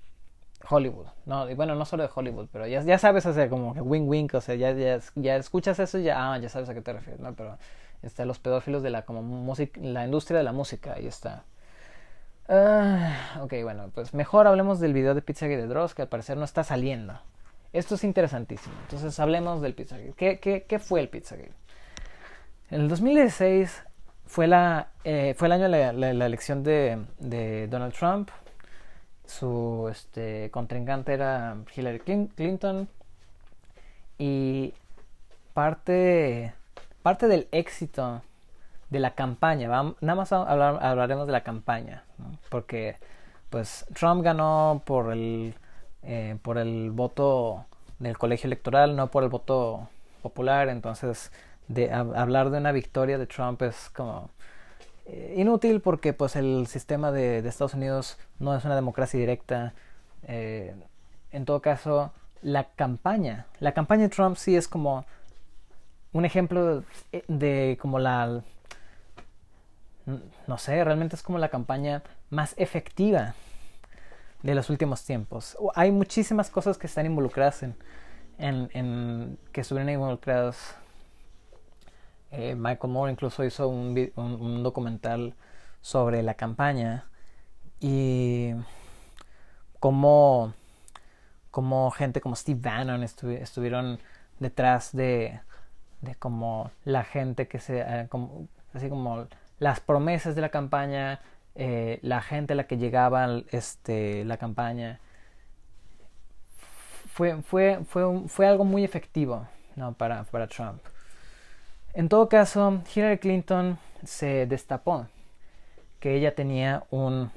Hollywood. 0.70 1.08
No, 1.26 1.50
y 1.50 1.54
bueno, 1.56 1.76
no 1.76 1.86
solo 1.86 2.04
de 2.04 2.10
Hollywood, 2.14 2.48
pero 2.52 2.68
ya, 2.68 2.82
ya 2.82 2.98
sabes, 2.98 3.24
sea, 3.24 3.50
como 3.50 3.74
que 3.74 3.82
wink, 3.82 4.34
o 4.34 4.42
sea, 4.42 4.56
ya, 4.56 4.72
ya, 4.72 5.00
ya 5.16 5.36
escuchas 5.38 5.80
eso 5.80 5.98
y 6.00 6.04
ya, 6.04 6.34
ah, 6.34 6.38
ya 6.38 6.50
sabes 6.50 6.70
a 6.70 6.74
qué 6.74 6.82
te 6.82 6.94
refieres, 6.94 7.20
¿no? 7.22 7.34
Pero 7.36 7.58
está 8.04 8.26
los 8.26 8.40
pedófilos 8.40 8.84
de 8.84 8.90
la 8.90 9.04
como 9.04 9.22
música, 9.24 9.80
la 9.82 10.06
industria 10.06 10.38
de 10.40 10.44
la 10.44 10.52
música, 10.54 10.94
ahí 10.94 11.08
está. 11.08 11.44
Ah, 12.50 13.40
ok, 13.42 13.54
bueno, 13.64 13.90
pues 13.94 14.14
mejor 14.14 14.48
hablemos 14.48 14.80
del 14.80 14.94
video 14.94 15.14
de 15.16 15.22
Pizzagate 15.22 15.58
de 15.62 15.68
Dross, 15.68 15.94
que 15.94 16.04
al 16.04 16.08
parecer 16.08 16.38
no 16.38 16.46
está 16.46 16.64
saliendo. 16.64 17.20
Esto 17.74 17.96
es 17.96 18.04
interesantísimo. 18.04 18.74
Entonces 18.84 19.20
hablemos 19.20 19.62
del 19.62 19.74
Pizzagate. 19.74 20.14
¿Qué, 20.16 20.40
qué, 20.40 20.64
qué 20.68 20.80
fue 20.80 21.02
el 21.02 21.10
Pizzagate? 21.10 21.52
En 22.70 22.82
el 22.82 22.88
2016 22.90 23.84
fue, 24.26 24.48
la, 24.48 24.90
eh, 25.04 25.34
fue 25.38 25.48
el 25.48 25.52
año 25.54 25.64
de 25.64 25.70
la, 25.70 25.94
la- 25.94 26.14
la 26.14 26.26
elección 26.26 26.64
de, 26.64 27.06
de 27.20 27.68
Donald 27.68 27.94
Trump. 27.94 28.30
Su 29.28 29.88
este, 29.92 30.50
contrincante 30.52 31.14
era 31.14 31.58
Hillary 31.76 32.00
Clin- 32.00 32.30
Clinton. 32.36 32.88
Y 34.18 34.74
parte, 35.54 36.54
parte 37.04 37.28
del 37.28 37.48
éxito 37.52 38.22
de 38.90 39.00
la 39.00 39.12
campaña, 39.16 39.68
vam- 39.70 39.96
nada 40.02 40.16
más 40.16 40.32
hablar- 40.32 40.80
hablaremos 40.82 41.28
de 41.28 41.34
la 41.34 41.42
campaña, 41.44 42.04
porque 42.50 42.96
pues 43.50 43.86
Trump 43.94 44.24
ganó 44.24 44.82
por 44.86 45.12
el, 45.12 45.54
eh, 46.04 46.38
por 46.42 46.58
el 46.58 46.92
voto 46.92 47.66
del 48.00 48.18
colegio 48.18 48.48
electoral, 48.48 48.96
no 48.96 49.08
por 49.08 49.24
el 49.24 49.30
voto 49.30 49.90
popular, 50.22 50.70
entonces 50.70 51.32
de, 51.68 51.92
hab- 51.92 52.18
hablar 52.18 52.50
de 52.50 52.58
una 52.60 52.72
victoria 52.72 53.18
de 53.18 53.28
Trump 53.28 53.62
es 53.62 53.90
como 53.90 54.30
inútil 55.36 55.82
porque 55.82 56.14
pues 56.14 56.36
el 56.36 56.68
sistema 56.68 57.12
de, 57.12 57.40
Estados 57.40 57.74
Unidos 57.74 58.18
no 58.40 58.56
es 58.56 58.66
una 58.66 58.76
democracia 58.76 59.20
directa. 59.20 59.74
eh, 60.28 60.76
en 61.32 61.46
todo 61.46 61.62
caso, 61.62 62.14
la 62.42 62.66
campaña, 62.76 63.48
la 63.60 63.74
campaña 63.74 64.04
de 64.04 64.10
Trump 64.10 64.38
sí 64.38 64.56
es 64.56 64.68
como 64.68 65.06
un 66.14 66.26
ejemplo 66.26 66.84
de, 67.12 67.24
de 67.28 67.78
como 67.82 68.00
la 68.00 68.44
no 70.48 70.58
sé, 70.58 70.84
realmente 70.84 71.16
es 71.16 71.24
como 71.24 71.38
la 71.38 71.50
campaña 71.50 72.02
más 72.30 72.54
efectiva 72.58 73.36
de 74.42 74.56
los 74.56 74.70
últimos 74.70 75.04
tiempos. 75.04 75.58
Hay 75.76 75.92
muchísimas 75.92 76.50
cosas 76.50 76.78
que 76.78 76.88
están 76.88 77.06
involucradas 77.06 77.64
en, 77.64 77.76
en, 78.38 78.70
en 78.74 79.38
que 79.52 79.62
estuvieron 79.62 79.90
involucradas. 79.90 80.76
Eh, 82.32 82.56
Michael 82.56 82.92
Moore 82.94 83.12
incluso 83.12 83.44
hizo 83.44 83.68
un, 83.70 84.64
documental 84.64 85.34
sobre 85.82 86.24
la 86.24 86.34
campaña 86.34 87.06
y 87.80 88.54
cómo, 89.80 90.54
cómo 91.52 91.92
gente 91.92 92.22
como 92.22 92.36
Steve 92.36 92.60
Bannon 92.62 93.02
estu- 93.04 93.38
estuvieron 93.42 94.00
detrás 94.40 94.92
de, 94.96 95.40
como 96.20 96.72
la 96.84 97.04
gente 97.04 97.48
que 97.48 97.60
se 97.60 97.80
eh, 97.82 98.08
como, 98.10 98.48
así 98.74 98.90
como 98.90 99.28
las 99.60 99.80
promesas 99.80 100.36
de 100.36 100.42
la 100.42 100.50
campaña 100.50 101.22
eh, 101.56 102.00
la 102.04 102.22
gente 102.22 102.54
a 102.54 102.56
la 102.56 102.68
que 102.68 102.78
llegaba 102.78 103.28
este 103.52 104.24
la 104.26 104.38
campaña. 104.38 105.00
Fue 107.08 107.42
fue 107.42 107.80
fue 107.86 108.28
fue 108.28 108.48
algo 108.48 108.64
muy 108.64 108.84
efectivo 108.84 109.48
no 109.76 109.94
para 109.94 110.24
para 110.26 110.48
Trump 110.48 110.82
en 111.98 112.10
todo 112.10 112.30
caso 112.30 112.84
Hillary 112.94 113.18
Clinton 113.18 113.80
se 114.06 114.46
destapó 114.46 115.08
que 116.00 116.16
ella 116.16 116.36
tenía 116.36 116.84
un 116.92 117.32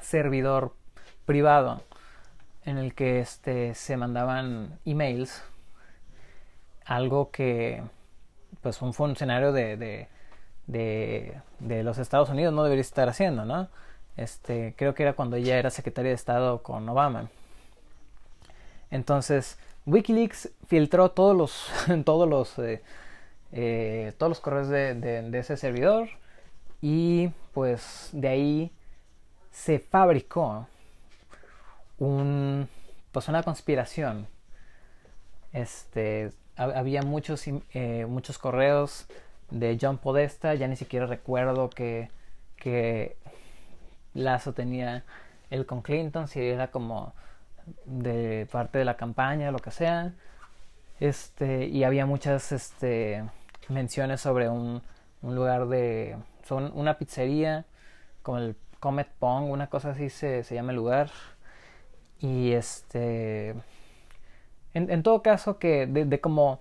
servidor 0.00 0.72
privado 1.24 1.82
en 2.64 2.78
el 2.78 2.94
que 2.94 3.18
este 3.18 3.74
se 3.74 3.96
mandaban 3.96 4.78
emails 4.84 5.42
algo 6.84 7.32
que 7.32 7.82
pues 8.62 8.80
un 8.82 8.94
funcionario 8.94 9.52
de, 9.52 9.76
de, 9.76 11.40
de, 11.58 11.82
los 11.82 11.98
Estados 11.98 12.28
Unidos 12.28 12.54
no 12.54 12.62
debería 12.62 12.82
estar 12.82 13.08
haciendo, 13.08 13.44
¿no? 13.44 13.68
Este, 14.16 14.74
creo 14.76 14.94
que 14.94 15.02
era 15.02 15.14
cuando 15.14 15.34
ella 15.34 15.58
era 15.58 15.70
secretaria 15.70 16.10
de 16.10 16.14
Estado 16.14 16.62
con 16.62 16.88
Obama. 16.88 17.28
Entonces, 18.92 19.58
WikiLeaks 19.86 20.50
filtró 20.68 21.10
todos 21.10 21.36
los, 21.36 21.70
todos 22.04 22.28
los, 22.28 22.58
eh, 22.60 22.82
eh, 23.52 24.12
todos 24.18 24.30
los 24.30 24.40
correos 24.40 24.68
de, 24.68 25.30
ese 25.38 25.56
servidor 25.56 26.08
y 26.82 27.30
pues 27.54 28.10
de 28.12 28.28
ahí 28.28 28.72
se 29.50 29.78
fabricó 29.78 30.66
un, 31.98 32.68
pues 33.12 33.28
una 33.28 33.42
conspiración. 33.42 34.26
Este, 35.52 36.32
ha- 36.56 36.64
había 36.64 37.02
muchos, 37.02 37.44
eh, 37.46 38.06
muchos 38.08 38.38
correos 38.38 39.06
de 39.50 39.78
John 39.80 39.98
Podesta, 39.98 40.54
ya 40.54 40.68
ni 40.68 40.76
siquiera 40.76 41.06
recuerdo 41.06 41.70
que, 41.70 42.10
que 42.56 43.16
lazo 44.14 44.52
tenía 44.52 45.04
él 45.50 45.66
con 45.66 45.82
Clinton, 45.82 46.28
si 46.28 46.40
era 46.40 46.70
como 46.70 47.14
de 47.84 48.46
parte 48.50 48.78
de 48.78 48.84
la 48.84 48.96
campaña, 48.96 49.50
lo 49.50 49.58
que 49.58 49.70
sea. 49.70 50.14
Este, 51.00 51.66
y 51.66 51.84
había 51.84 52.06
muchas 52.06 52.52
este, 52.52 53.24
menciones 53.68 54.20
sobre 54.20 54.48
un, 54.48 54.82
un 55.22 55.34
lugar 55.34 55.66
de. 55.68 56.16
sobre 56.44 56.66
una 56.66 56.98
pizzería, 56.98 57.66
como 58.22 58.38
el 58.38 58.56
Comet 58.80 59.08
Pong, 59.18 59.50
una 59.50 59.68
cosa 59.68 59.90
así 59.90 60.08
se, 60.10 60.42
llama 60.42 60.72
el 60.72 60.76
lugar. 60.76 61.10
Y 62.20 62.52
este. 62.52 63.54
En, 64.74 65.02
todo 65.02 65.22
caso, 65.22 65.58
que 65.58 65.86
de, 65.86 66.04
de 66.04 66.20
como 66.20 66.60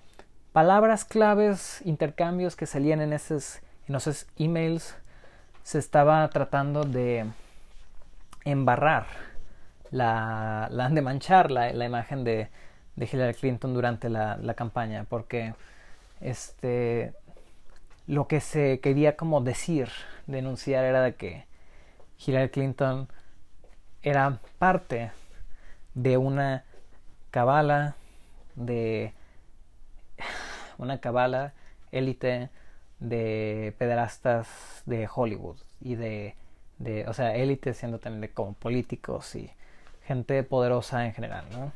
palabras 0.53 1.03
claves, 1.03 1.81
intercambios 1.83 2.55
que 2.55 2.65
salían 2.65 3.01
en 3.01 3.11
esos, 3.11 3.59
en 3.89 3.95
esos 3.95 4.27
emails, 4.37 4.95
se 5.63 5.79
estaba 5.79 6.29
tratando 6.29 6.83
de 6.83 7.25
embarrar, 8.45 9.05
la, 9.91 10.69
la 10.71 10.89
de 10.89 11.01
manchar 11.01 11.51
la, 11.51 11.73
la 11.73 11.85
imagen 11.85 12.23
de, 12.23 12.49
de 12.95 13.09
Hillary 13.11 13.33
Clinton 13.33 13.73
durante 13.73 14.09
la, 14.09 14.37
la 14.37 14.53
campaña, 14.53 15.05
porque 15.09 15.53
este 16.21 17.13
lo 18.07 18.27
que 18.27 18.39
se 18.39 18.79
quería 18.79 19.15
como 19.17 19.41
decir, 19.41 19.89
denunciar 20.27 20.85
era 20.85 21.01
de 21.01 21.15
que 21.15 21.45
Hillary 22.25 22.49
Clinton 22.49 23.07
era 24.03 24.39
parte 24.59 25.11
de 25.95 26.17
una 26.17 26.63
cabala 27.31 27.95
de 28.55 29.13
una 30.77 30.99
cabala 30.99 31.53
élite 31.91 32.49
de 32.99 33.73
pederastas 33.77 34.83
de 34.85 35.09
Hollywood 35.13 35.57
y 35.81 35.95
de, 35.95 36.35
de 36.77 37.07
o 37.07 37.13
sea, 37.13 37.35
élite 37.35 37.73
siendo 37.73 37.99
también 37.99 38.31
como 38.33 38.53
políticos 38.53 39.35
y 39.35 39.49
gente 40.03 40.43
poderosa 40.43 41.05
en 41.05 41.13
general, 41.13 41.45
¿no? 41.51 41.71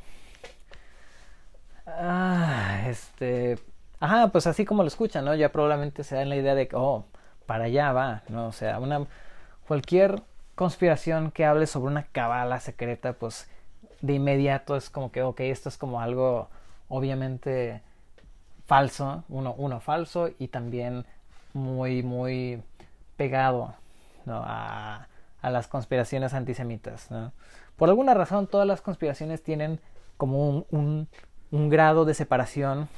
Ah, 1.97 2.83
este, 2.87 3.59
ajá, 3.99 4.29
pues 4.29 4.47
así 4.47 4.65
como 4.65 4.83
lo 4.83 4.87
escuchan, 4.87 5.25
¿no? 5.25 5.35
Ya 5.35 5.51
probablemente 5.51 6.03
se 6.03 6.15
dan 6.15 6.29
la 6.29 6.35
idea 6.35 6.55
de 6.55 6.67
que, 6.67 6.75
oh, 6.75 7.05
para 7.45 7.65
allá 7.65 7.91
va, 7.91 8.23
¿no? 8.29 8.47
O 8.47 8.51
sea, 8.51 8.79
una, 8.79 9.05
cualquier 9.67 10.21
conspiración 10.55 11.31
que 11.31 11.45
hable 11.45 11.67
sobre 11.67 11.91
una 11.91 12.03
cabala 12.03 12.59
secreta, 12.59 13.13
pues 13.13 13.49
de 14.01 14.13
inmediato 14.13 14.75
es 14.75 14.89
como 14.89 15.11
que, 15.11 15.21
ok, 15.23 15.39
esto 15.41 15.69
es 15.69 15.77
como 15.77 16.01
algo 16.01 16.49
obviamente 16.89 17.81
falso, 18.65 19.23
uno, 19.29 19.55
uno 19.57 19.79
falso 19.79 20.29
y 20.37 20.49
también 20.49 21.05
muy, 21.53 22.03
muy 22.03 22.61
pegado 23.17 23.73
¿no? 24.25 24.43
a, 24.45 25.07
a, 25.41 25.49
las 25.49 25.67
conspiraciones 25.67 26.33
antisemitas. 26.33 27.09
¿no? 27.09 27.31
Por 27.77 27.89
alguna 27.89 28.13
razón 28.13 28.47
todas 28.47 28.67
las 28.67 28.81
conspiraciones 28.81 29.43
tienen 29.43 29.79
como 30.17 30.49
un, 30.49 30.65
un, 30.71 31.07
un 31.51 31.69
grado 31.69 32.05
de 32.05 32.13
separación 32.13 32.89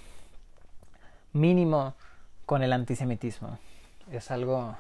mínimo 1.34 1.94
con 2.46 2.64
el 2.64 2.74
antisemitismo. 2.74 3.58
Es 4.12 4.32
algo, 4.32 4.76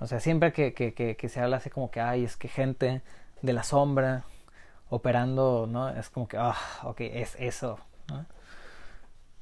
o 0.00 0.06
sea, 0.06 0.20
siempre 0.20 0.52
que, 0.52 0.72
que, 0.72 1.28
se 1.28 1.40
habla 1.40 1.58
así 1.58 1.70
como 1.70 1.90
que, 1.90 2.00
ay, 2.00 2.24
es 2.24 2.36
que 2.36 2.48
gente 2.48 3.02
de 3.42 3.52
la 3.52 3.62
sombra 3.62 4.24
operando, 4.88 5.66
¿no? 5.68 5.90
Es 5.90 6.08
como 6.08 6.26
que, 6.26 6.38
ah, 6.38 6.56
oh, 6.82 6.90
ok, 6.90 7.00
es 7.00 7.36
eso. 7.38 7.78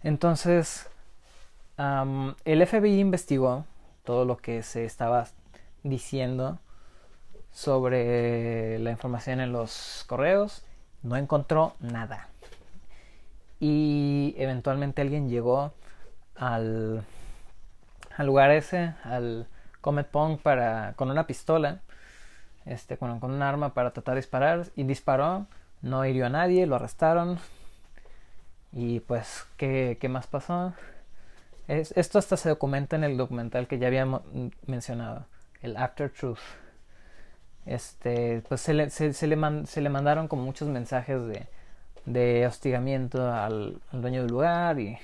Entonces, 0.03 0.89
um, 1.79 2.35
el 2.45 2.67
FBI 2.67 2.99
investigó 2.99 3.67
todo 4.05 4.25
lo 4.25 4.37
que 4.39 4.63
se 4.65 4.85
estaba 4.85 5.29
diciendo 5.85 6.59
sobre 7.53 8.79
la 8.79 8.91
información 8.91 9.41
en 9.41 9.53
los 9.53 10.05
correos, 10.09 10.65
no 11.03 11.17
encontró 11.17 11.75
nada. 11.79 12.32
Y 13.63 14.35
eventualmente 14.39 15.03
alguien 15.03 15.29
llegó 15.29 15.73
al, 16.35 17.05
al 18.17 18.27
lugar 18.27 18.51
ese, 18.51 18.95
al 19.05 19.47
Comet 19.81 20.09
Pong, 20.09 20.41
para, 20.41 20.95
con 20.97 21.13
una 21.13 21.29
pistola, 21.29 21.81
este, 22.67 22.97
con, 22.97 23.23
un 23.23 23.41
arma 23.41 23.73
para 23.73 23.93
tratar 23.93 24.17
de 24.17 24.23
disparar, 24.23 24.67
y 24.75 24.83
disparó, 24.83 25.47
no 25.81 26.05
hirió 26.05 26.27
a 26.27 26.29
nadie, 26.29 26.67
lo 26.67 26.75
arrestaron, 26.75 27.39
y 28.73 28.99
pues, 28.99 29.47
¿qué, 29.57 29.97
qué 30.01 30.09
más 30.09 30.27
pasó? 30.27 30.75
Es, 31.69 31.93
esto 31.97 32.19
hasta 32.19 32.37
se 32.37 32.49
documenta 32.49 32.97
en 32.97 33.05
el 33.05 33.17
documental 33.17 33.69
que 33.69 33.79
ya 33.79 33.87
habíamos 33.87 34.23
mencionado, 34.67 35.27
el 35.61 35.77
After 35.77 36.11
Truth. 36.11 36.41
Este, 37.65 38.43
pues 38.49 38.61
se 38.61 38.75
le, 38.75 38.91
se 38.91 39.27
le, 39.29 39.37
man, 39.37 39.69
se 39.69 39.81
le 39.81 39.89
mandaron 39.89 40.27
como 40.27 40.43
muchos 40.43 40.67
mensajes 40.67 41.25
de, 41.27 41.47
de 42.05 42.47
hostigamiento 42.47 43.31
al, 43.33 43.81
dueño 43.93 44.23
del 44.23 44.31
lugar 44.31 44.79
y 44.81 44.99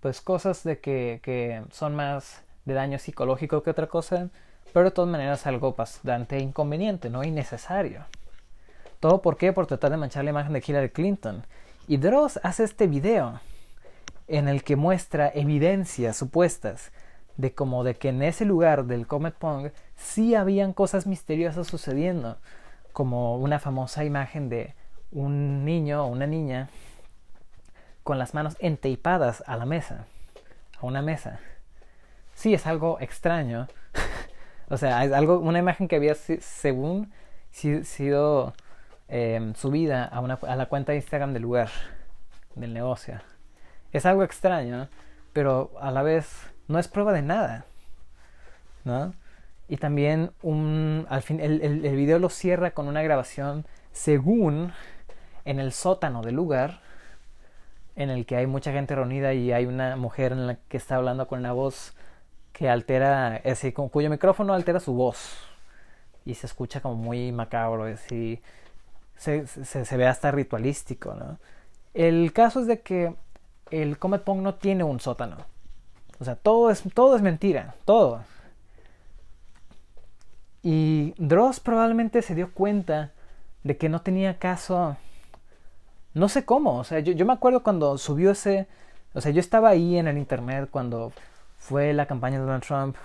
pues 0.00 0.20
cosas 0.20 0.64
de 0.64 0.80
que, 0.80 1.20
que 1.22 1.62
son 1.72 1.94
más 1.94 2.42
de 2.64 2.74
daño 2.74 2.98
psicológico 2.98 3.62
que 3.62 3.70
otra 3.70 3.86
cosa, 3.86 4.28
pero 4.72 4.86
de 4.86 4.90
todas 4.92 5.10
maneras 5.10 5.46
algo 5.46 5.72
bastante 5.72 6.38
inconveniente, 6.38 7.10
no 7.10 7.24
innecesario. 7.24 8.04
¿Todo 9.00 9.22
por 9.22 9.36
qué? 9.36 9.52
Por 9.52 9.66
tratar 9.66 9.90
de 9.90 9.96
manchar 9.96 10.24
la 10.24 10.30
imagen 10.30 10.52
de 10.52 10.62
Hillary 10.66 10.90
Clinton 10.90 11.44
y 11.88 11.96
Dross 11.96 12.38
hace 12.42 12.64
este 12.64 12.86
video 12.86 13.40
en 14.28 14.48
el 14.48 14.62
que 14.62 14.76
muestra 14.76 15.30
evidencias 15.34 16.16
supuestas 16.16 16.92
de 17.36 17.52
como 17.52 17.82
de 17.82 17.96
que 17.96 18.10
en 18.10 18.22
ese 18.22 18.44
lugar 18.44 18.84
del 18.84 19.06
Comet 19.06 19.34
Pong 19.34 19.70
sí 19.96 20.34
habían 20.34 20.72
cosas 20.72 21.06
misteriosas 21.06 21.66
sucediendo, 21.66 22.36
como 22.92 23.36
una 23.38 23.58
famosa 23.58 24.04
imagen 24.04 24.48
de 24.48 24.74
un 25.12 25.64
niño 25.64 26.04
o 26.04 26.06
una 26.06 26.26
niña 26.26 26.68
con 28.02 28.18
las 28.18 28.34
manos 28.34 28.56
enteipadas 28.60 29.42
a 29.46 29.56
la 29.56 29.66
mesa, 29.66 30.06
a 30.80 30.86
una 30.86 31.02
mesa. 31.02 31.40
Sí, 32.34 32.54
es 32.54 32.66
algo 32.66 32.98
extraño. 33.00 33.68
o 34.68 34.76
sea, 34.76 35.04
es 35.04 35.12
algo, 35.12 35.38
una 35.38 35.58
imagen 35.58 35.88
que 35.88 35.96
había 35.96 36.14
según 36.14 37.12
sido 37.50 38.54
eh, 39.08 39.52
subida 39.56 40.04
a, 40.04 40.20
una, 40.20 40.34
a 40.34 40.56
la 40.56 40.66
cuenta 40.66 40.92
de 40.92 40.96
Instagram 40.96 41.32
del 41.32 41.42
lugar, 41.42 41.70
del 42.54 42.72
negocio. 42.72 43.20
Es 43.92 44.06
algo 44.06 44.22
extraño, 44.22 44.88
pero 45.32 45.72
a 45.80 45.90
la 45.90 46.02
vez 46.02 46.28
no 46.68 46.78
es 46.78 46.88
prueba 46.88 47.12
de 47.12 47.22
nada. 47.22 47.66
¿no? 48.84 49.12
Y 49.68 49.76
también 49.76 50.32
un, 50.42 51.06
al 51.10 51.22
fin, 51.22 51.40
el, 51.40 51.62
el 51.62 51.96
video 51.96 52.18
lo 52.18 52.28
cierra 52.28 52.72
con 52.72 52.88
una 52.88 53.02
grabación 53.02 53.66
según 53.92 54.72
en 55.50 55.58
el 55.58 55.72
sótano 55.72 56.22
del 56.22 56.36
lugar 56.36 56.80
en 57.96 58.08
el 58.08 58.24
que 58.24 58.36
hay 58.36 58.46
mucha 58.46 58.72
gente 58.72 58.94
reunida 58.94 59.34
y 59.34 59.52
hay 59.52 59.66
una 59.66 59.96
mujer 59.96 60.32
en 60.32 60.46
la 60.46 60.54
que 60.56 60.76
está 60.76 60.96
hablando 60.96 61.26
con 61.26 61.40
una 61.40 61.52
voz 61.52 61.94
que 62.52 62.68
altera, 62.70 63.36
es 63.36 63.44
decir, 63.44 63.74
con 63.74 63.88
cuyo 63.88 64.08
micrófono 64.08 64.54
altera 64.54 64.80
su 64.80 64.94
voz 64.94 65.38
y 66.24 66.34
se 66.34 66.46
escucha 66.46 66.80
como 66.80 66.94
muy 66.94 67.32
macabro, 67.32 67.86
es 67.88 68.00
decir, 68.00 68.42
se, 69.16 69.96
ve 69.96 70.06
hasta 70.06 70.30
ritualístico, 70.30 71.14
¿no? 71.14 71.38
El 71.92 72.32
caso 72.32 72.60
es 72.60 72.66
de 72.66 72.80
que 72.80 73.14
el 73.70 73.98
Comet 73.98 74.22
Pong 74.22 74.40
no 74.40 74.54
tiene 74.54 74.84
un 74.84 75.00
sótano. 75.00 75.36
O 76.20 76.24
sea, 76.24 76.36
todo 76.36 76.70
es, 76.70 76.84
todo 76.94 77.16
es 77.16 77.22
mentira, 77.22 77.74
todo. 77.84 78.22
Y 80.62 81.14
Dross 81.18 81.58
probablemente 81.60 82.22
se 82.22 82.34
dio 82.34 82.52
cuenta 82.52 83.12
de 83.64 83.76
que 83.76 83.88
no 83.88 84.02
tenía 84.02 84.38
caso. 84.38 84.96
No 86.14 86.28
sé 86.28 86.44
cómo, 86.44 86.78
o 86.78 86.84
sea, 86.84 87.00
yo, 87.00 87.12
yo 87.12 87.26
me 87.26 87.32
acuerdo 87.32 87.62
cuando 87.62 87.98
subió 87.98 88.32
ese. 88.32 88.66
O 89.14 89.20
sea, 89.20 89.32
yo 89.32 89.40
estaba 89.40 89.70
ahí 89.70 89.96
en 89.96 90.08
el 90.08 90.18
internet 90.18 90.68
cuando 90.70 91.12
fue 91.58 91.92
la 91.92 92.06
campaña 92.06 92.38
de 92.38 92.44
Donald 92.44 92.64
Trump. 92.64 92.96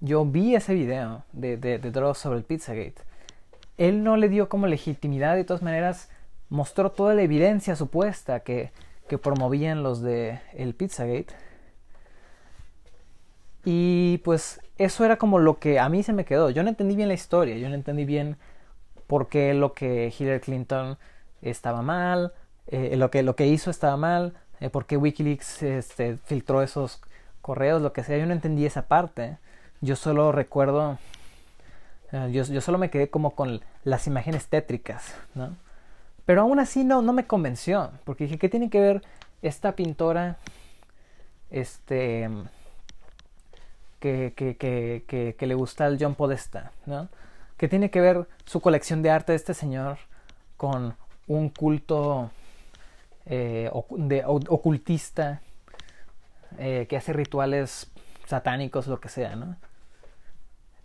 Yo 0.00 0.24
vi 0.24 0.54
ese 0.54 0.74
video 0.74 1.24
de, 1.32 1.56
de, 1.56 1.78
de 1.78 1.90
Dross 1.90 2.18
sobre 2.18 2.38
el 2.38 2.44
Pizzagate 2.44 3.06
él 3.78 4.02
no 4.02 4.16
le 4.16 4.28
dio 4.28 4.48
como 4.48 4.66
legitimidad, 4.66 5.36
de 5.36 5.44
todas 5.44 5.62
maneras 5.62 6.08
mostró 6.48 6.90
toda 6.90 7.14
la 7.14 7.22
evidencia 7.22 7.76
supuesta 7.76 8.40
que, 8.40 8.70
que 9.08 9.18
promovían 9.18 9.82
los 9.82 10.00
de 10.02 10.40
el 10.54 10.74
Pizzagate. 10.74 11.34
Y 13.64 14.18
pues 14.18 14.60
eso 14.78 15.04
era 15.04 15.16
como 15.16 15.38
lo 15.38 15.58
que 15.58 15.80
a 15.80 15.88
mí 15.88 16.02
se 16.02 16.12
me 16.12 16.24
quedó. 16.24 16.50
Yo 16.50 16.62
no 16.62 16.68
entendí 16.68 16.94
bien 16.94 17.08
la 17.08 17.14
historia, 17.14 17.56
yo 17.56 17.68
no 17.68 17.74
entendí 17.74 18.04
bien 18.04 18.36
por 19.06 19.28
qué 19.28 19.54
lo 19.54 19.72
que 19.74 20.12
Hillary 20.16 20.40
Clinton 20.40 20.98
estaba 21.42 21.82
mal, 21.82 22.32
eh, 22.66 22.96
lo, 22.96 23.10
que, 23.10 23.22
lo 23.22 23.36
que 23.36 23.46
hizo 23.46 23.70
estaba 23.70 23.96
mal, 23.96 24.34
eh, 24.60 24.70
por 24.70 24.86
qué 24.86 24.96
Wikileaks 24.96 25.62
este, 25.62 26.16
filtró 26.16 26.62
esos 26.62 27.00
correos, 27.42 27.82
lo 27.82 27.92
que 27.92 28.04
sea. 28.04 28.18
Yo 28.18 28.26
no 28.26 28.32
entendí 28.32 28.66
esa 28.66 28.88
parte. 28.88 29.38
Yo 29.80 29.94
solo 29.96 30.32
recuerdo 30.32 30.98
Ah, 32.12 32.28
yo, 32.28 32.44
yo, 32.44 32.60
solo 32.60 32.78
me 32.78 32.90
quedé 32.90 33.10
como 33.10 33.34
con 33.34 33.60
las 33.84 34.06
imágenes 34.06 34.46
tétricas, 34.46 35.14
¿no? 35.34 35.56
Pero 36.24 36.42
aún 36.42 36.58
así 36.58 36.84
no, 36.84 37.02
no 37.02 37.12
me 37.12 37.26
convenció, 37.26 37.90
porque 38.04 38.24
dije, 38.24 38.38
¿qué 38.38 38.48
tiene 38.48 38.70
que 38.70 38.80
ver 38.80 39.02
esta 39.42 39.72
pintora 39.72 40.38
este, 41.50 42.28
que, 44.00 44.32
que, 44.36 44.56
que, 44.56 45.36
que 45.38 45.46
le 45.46 45.54
gusta 45.54 45.86
al 45.86 45.98
John 46.00 46.14
Podesta, 46.14 46.72
¿no? 46.86 47.08
¿Qué 47.56 47.68
tiene 47.68 47.90
que 47.90 48.00
ver 48.00 48.28
su 48.44 48.60
colección 48.60 49.02
de 49.02 49.10
arte 49.10 49.32
de 49.32 49.36
este 49.36 49.54
señor 49.54 49.98
con 50.56 50.96
un 51.26 51.48
culto 51.50 52.30
eh, 53.26 53.70
de, 53.90 54.22
ocultista 54.24 55.40
eh, 56.58 56.86
que 56.88 56.96
hace 56.96 57.12
rituales 57.12 57.90
satánicos, 58.26 58.86
lo 58.86 59.00
que 59.00 59.08
sea, 59.08 59.36
¿no? 59.36 59.56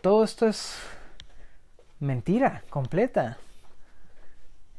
Todo 0.02 0.24
esto 0.24 0.48
es 0.48 0.80
mentira 2.00 2.64
completa. 2.70 3.38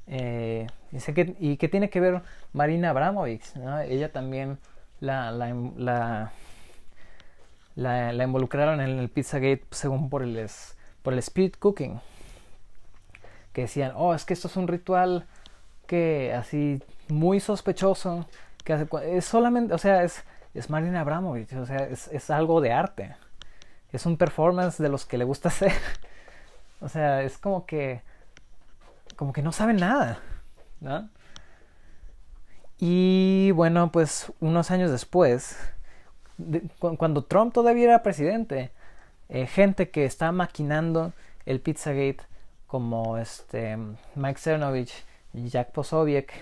Eh, 0.09 0.67
dice 0.91 1.15
que, 1.15 1.37
¿Y 1.39 1.57
qué 1.57 1.69
tiene 1.69 1.89
que 1.89 2.01
ver 2.01 2.23
Marina 2.53 2.91
Abramovich? 2.91 3.55
¿no? 3.55 3.81
Ella 3.81 4.11
también 4.11 4.59
la, 4.99 5.31
la, 5.31 5.55
la, 5.77 6.33
la, 7.77 8.13
la 8.13 8.25
involucraron 8.25 8.81
en 8.81 8.99
el 8.99 9.09
Pizzagate 9.09 9.65
según 9.71 10.11
por 10.11 10.25
el, 10.25 10.49
por 11.03 11.13
el 11.13 11.21
Spirit 11.21 11.57
Cooking. 11.59 12.01
Que 13.53 13.63
decían, 13.63 13.93
oh, 13.95 14.15
es 14.15 14.25
que 14.25 14.35
esto 14.35 14.49
es 14.49 14.57
un 14.57 14.67
ritual 14.67 15.27
que 15.93 16.33
así 16.33 16.83
muy 17.09 17.39
sospechoso. 17.39 18.27
Que 18.65 18.73
hace, 18.73 18.87
es 19.19 19.27
solamente, 19.27 19.75
o 19.75 19.79
sea, 19.79 20.03
es, 20.05 20.25
es 20.55 20.71
Marina 20.71 21.01
Abramovich, 21.03 21.53
o 21.55 21.67
sea, 21.67 21.79
es, 21.87 22.09
es 22.09 22.31
algo 22.31 22.61
de 22.63 22.73
arte. 22.73 23.15
Es 23.93 24.07
un 24.07 24.17
performance 24.17 24.79
de 24.83 24.89
los 24.89 25.05
que 25.05 25.19
le 25.19 25.25
gusta 25.25 25.49
hacer. 25.51 25.73
O 26.81 26.89
sea, 26.89 27.23
es 27.23 27.37
como 27.37 27.67
que. 27.67 28.01
como 29.17 29.33
que 29.35 29.43
no 29.43 29.53
saben 29.53 29.77
nada. 29.77 30.19
Y 32.79 33.51
bueno, 33.53 33.93
pues 33.93 34.33
unos 34.41 34.71
años 34.71 34.91
después, 34.91 35.57
de- 36.39 36.63
cu- 36.79 36.97
cuando 36.97 37.25
Trump 37.25 37.53
todavía 37.53 37.85
era 37.85 38.03
presidente, 38.03 38.73
eh, 39.29 39.47
gente 39.47 39.91
que 39.91 40.05
estaba 40.05 40.33
maquinando 40.33 41.13
el 41.47 41.61
Pizzagate, 41.61 42.21
como 42.67 43.19
este 43.19 43.77
Mike 44.15 44.41
Cernovich 44.41 44.93
Jack 45.33 45.73
Posobiec, 45.73 46.33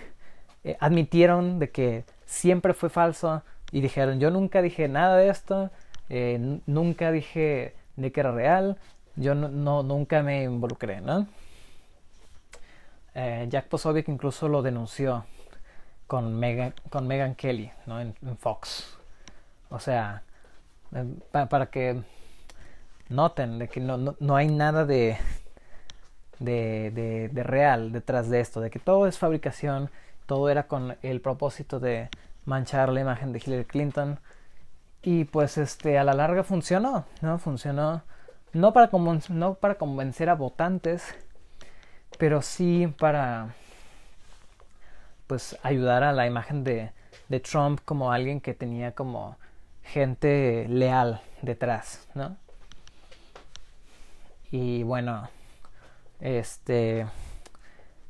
eh, 0.65 0.77
admitieron 0.81 1.59
de 1.59 1.71
que 1.71 2.05
siempre 2.27 2.75
fue 2.75 2.91
falso 2.91 3.43
y 3.73 3.81
dijeron, 3.81 4.21
yo 4.21 4.31
nunca 4.31 4.63
dije 4.63 4.89
nada 4.89 5.17
de 5.17 5.29
esto, 5.29 5.71
eh, 6.09 6.61
nunca 6.67 7.13
dije 7.13 7.75
de 7.97 8.13
que 8.13 8.21
era 8.21 8.33
real, 8.33 8.77
yo 9.17 9.35
no, 9.35 9.83
nunca 9.83 10.23
me 10.23 10.45
involucré, 10.45 11.01
¿no? 11.01 11.27
Eh, 13.15 13.47
Jack 13.49 13.67
Posobiec 13.69 14.09
incluso 14.09 14.49
lo 14.49 14.63
denunció 14.63 15.25
con 16.07 16.35
Megan, 16.39 16.75
con 16.91 17.07
Megan 17.07 17.35
Kelly, 17.35 17.71
¿no? 17.87 18.01
En, 18.01 18.15
Fox. 18.39 18.97
O 19.69 19.79
sea, 19.79 20.23
pa- 21.33 21.47
para 21.47 21.67
que 21.67 22.03
noten 23.09 23.59
de 23.59 23.69
que 23.69 23.81
no, 23.81 23.97
no, 23.97 24.17
no 24.21 24.37
hay 24.37 24.49
nada 24.49 24.85
de, 24.85 25.17
de, 26.41 26.91
de, 26.91 27.29
de 27.29 27.43
real 27.45 27.93
detrás 27.93 28.29
de 28.29 28.41
esto, 28.41 28.61
de 28.61 28.71
que 28.71 28.81
todo 28.81 29.07
es 29.07 29.19
fabricación, 29.19 29.91
todo 30.27 30.49
era 30.51 30.65
con 30.65 30.97
el 31.03 31.21
propósito 31.21 31.79
de 31.79 32.09
manchar 32.45 32.89
la 32.89 33.01
imagen 33.01 33.33
de 33.33 33.43
Hillary 33.45 33.65
Clinton 33.65 34.19
y 35.03 35.25
pues 35.25 35.57
este 35.59 35.99
a 35.99 36.05
la 36.05 36.15
larga 36.15 36.43
funcionó, 36.43 37.05
¿no? 37.21 37.39
Funcionó 37.39 38.03
no 38.53 38.73
para, 38.73 38.91
no 39.29 39.55
para 39.55 39.75
convencer 39.77 40.29
a 40.29 40.35
votantes, 40.35 41.15
pero 42.19 42.43
sí 42.43 42.93
para 42.99 43.55
pues 45.27 45.57
ayudar 45.63 46.03
a 46.03 46.13
la 46.13 46.27
imagen 46.27 46.65
de, 46.65 46.91
de 47.29 47.41
Trump 47.41 47.81
como 47.85 48.13
alguien 48.13 48.41
que 48.41 48.55
tenía 48.55 48.93
como 48.93 49.37
gente 49.85 50.67
leal 50.69 51.21
detrás, 51.43 52.09
¿no? 52.15 52.37
Y 54.51 54.83
bueno, 54.83 55.29
este 56.21 57.07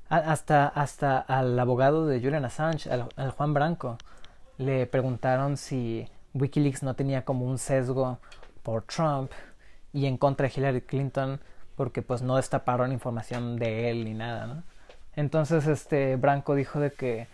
hasta 0.09 0.66
hasta 0.68 1.18
al 1.18 1.59
abogado 1.59 2.07
de 2.07 2.20
Julian 2.20 2.44
Assange, 2.44 2.90
al, 2.90 3.09
al 3.16 3.31
Juan 3.31 3.55
Branco, 3.55 3.96
le 4.59 4.87
preguntaron 4.87 5.57
si 5.57 6.09
WikiLeaks 6.35 6.83
no 6.83 6.94
tenía 6.94 7.25
como 7.25 7.44
un 7.44 7.59
sesgo 7.59 8.18
por 8.62 8.83
Trump 8.83 9.31
y 9.92 10.07
en 10.07 10.16
contra 10.16 10.49
de 10.49 10.53
Hillary 10.57 10.81
Clinton 10.83 11.40
porque 11.77 12.03
pues 12.03 12.23
no 12.23 12.37
destaparon 12.37 12.92
información 12.92 13.57
de 13.57 13.90
él 13.90 14.05
ni 14.05 14.14
nada, 14.14 14.46
¿no? 14.46 14.62
Entonces 15.16 15.66
este 15.66 16.16
Branco 16.16 16.55
dijo 16.55 16.81
de 16.81 16.92
que 16.92 17.29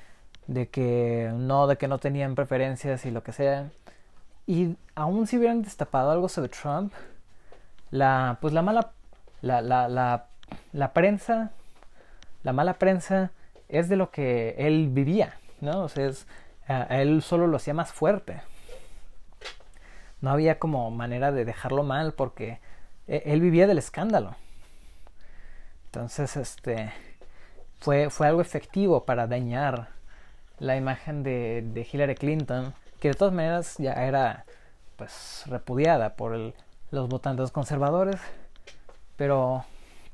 de 0.46 0.68
que 0.68 1.32
no, 1.34 1.66
de 1.66 1.76
que 1.76 1.88
no 1.88 1.98
tenían 1.98 2.34
preferencias 2.34 3.04
y 3.04 3.10
lo 3.10 3.22
que 3.22 3.32
sea. 3.32 3.70
Y 4.46 4.76
aún 4.94 5.26
si 5.26 5.38
hubieran 5.38 5.62
destapado 5.62 6.10
algo 6.10 6.28
sobre 6.28 6.48
Trump, 6.50 6.92
la 7.90 8.38
pues 8.40 8.54
la 8.54 8.62
mala 8.62 8.92
la, 9.42 9.60
la, 9.60 9.88
la, 9.88 10.26
la 10.76 10.92
prensa 10.92 11.52
la 12.46 12.52
mala 12.52 12.74
prensa 12.74 13.32
es 13.68 13.88
de 13.88 13.96
lo 13.96 14.12
que 14.12 14.54
él 14.56 14.88
vivía, 14.90 15.34
¿no? 15.60 15.82
O 15.82 15.88
sea, 15.88 16.12
él 16.90 17.20
solo 17.20 17.48
lo 17.48 17.56
hacía 17.56 17.74
más 17.74 17.92
fuerte. 17.92 18.40
No 20.20 20.30
había 20.30 20.60
como 20.60 20.88
manera 20.92 21.32
de 21.32 21.44
dejarlo 21.44 21.82
mal 21.82 22.12
porque 22.12 22.60
e- 23.08 23.24
él 23.26 23.40
vivía 23.40 23.66
del 23.66 23.78
escándalo. 23.78 24.36
Entonces, 25.86 26.36
este 26.36 26.92
fue, 27.80 28.10
fue 28.10 28.28
algo 28.28 28.40
efectivo 28.40 29.04
para 29.04 29.26
dañar 29.26 29.88
la 30.60 30.76
imagen 30.76 31.24
de, 31.24 31.88
Hillary 31.92 32.14
Clinton, 32.14 32.74
que 33.00 33.08
de 33.08 33.14
todas 33.14 33.34
maneras 33.34 33.74
ya 33.78 33.92
era 34.06 34.44
pues 34.94 35.42
repudiada 35.46 36.14
por 36.14 36.54
los 36.92 37.08
votantes 37.08 37.50
conservadores, 37.50 38.20
pero 39.16 39.64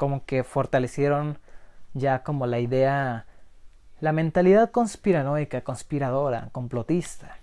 como 0.02 0.26
que 0.26 0.42
fortalecieron 0.42 1.38
ya 1.94 2.24
como 2.24 2.48
la 2.48 2.58
idea, 2.58 3.24
la 4.00 4.10
mentalidad 4.10 4.72
conspiranoica, 4.72 5.60
conspiradora, 5.60 6.48
complotista, 6.50 7.38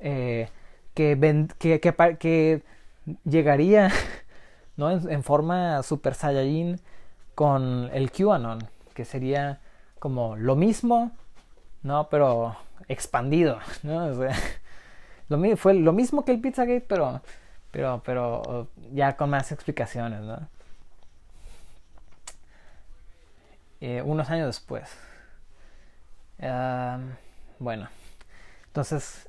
eh, 0.00 0.48
que, 0.94 1.46
que, 1.58 1.80
que, 2.18 2.62
llegaría 3.24 3.90
¿no? 4.78 4.90
en, 4.90 5.22
forma 5.22 5.82
super 5.82 6.14
saiyajin 6.14 6.80
con 7.34 7.90
el 7.92 8.10
QAnon, 8.10 8.60
que 8.94 9.04
sería 9.04 9.60
como 9.98 10.34
lo 10.36 10.56
mismo, 10.56 11.10
¿no? 11.82 12.08
Pero 12.08 12.56
expandido, 12.88 13.58
¿no? 13.82 14.14
Fue 15.58 15.74
lo 15.74 15.92
mismo 15.92 16.24
que 16.24 16.32
el 16.32 16.40
Pizzagate, 16.40 16.86
pero, 16.88 17.20
pero, 17.76 18.02
pero 18.02 18.68
ya 18.94 19.18
con 19.18 19.28
más 19.28 19.52
explicaciones, 19.52 20.22
¿no? 20.22 20.48
Eh, 23.82 24.00
unos 24.00 24.30
años 24.30 24.46
después. 24.46 24.88
Bueno, 27.58 27.88
entonces, 28.68 29.28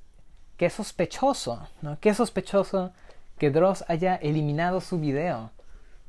qué 0.55 0.69
sospechoso, 0.69 1.67
¿no? 1.81 1.99
Qué 1.99 2.13
sospechoso 2.13 2.93
que 3.37 3.51
Dross 3.51 3.83
haya 3.89 4.15
eliminado 4.15 4.79
su 4.79 4.97
video 4.97 5.51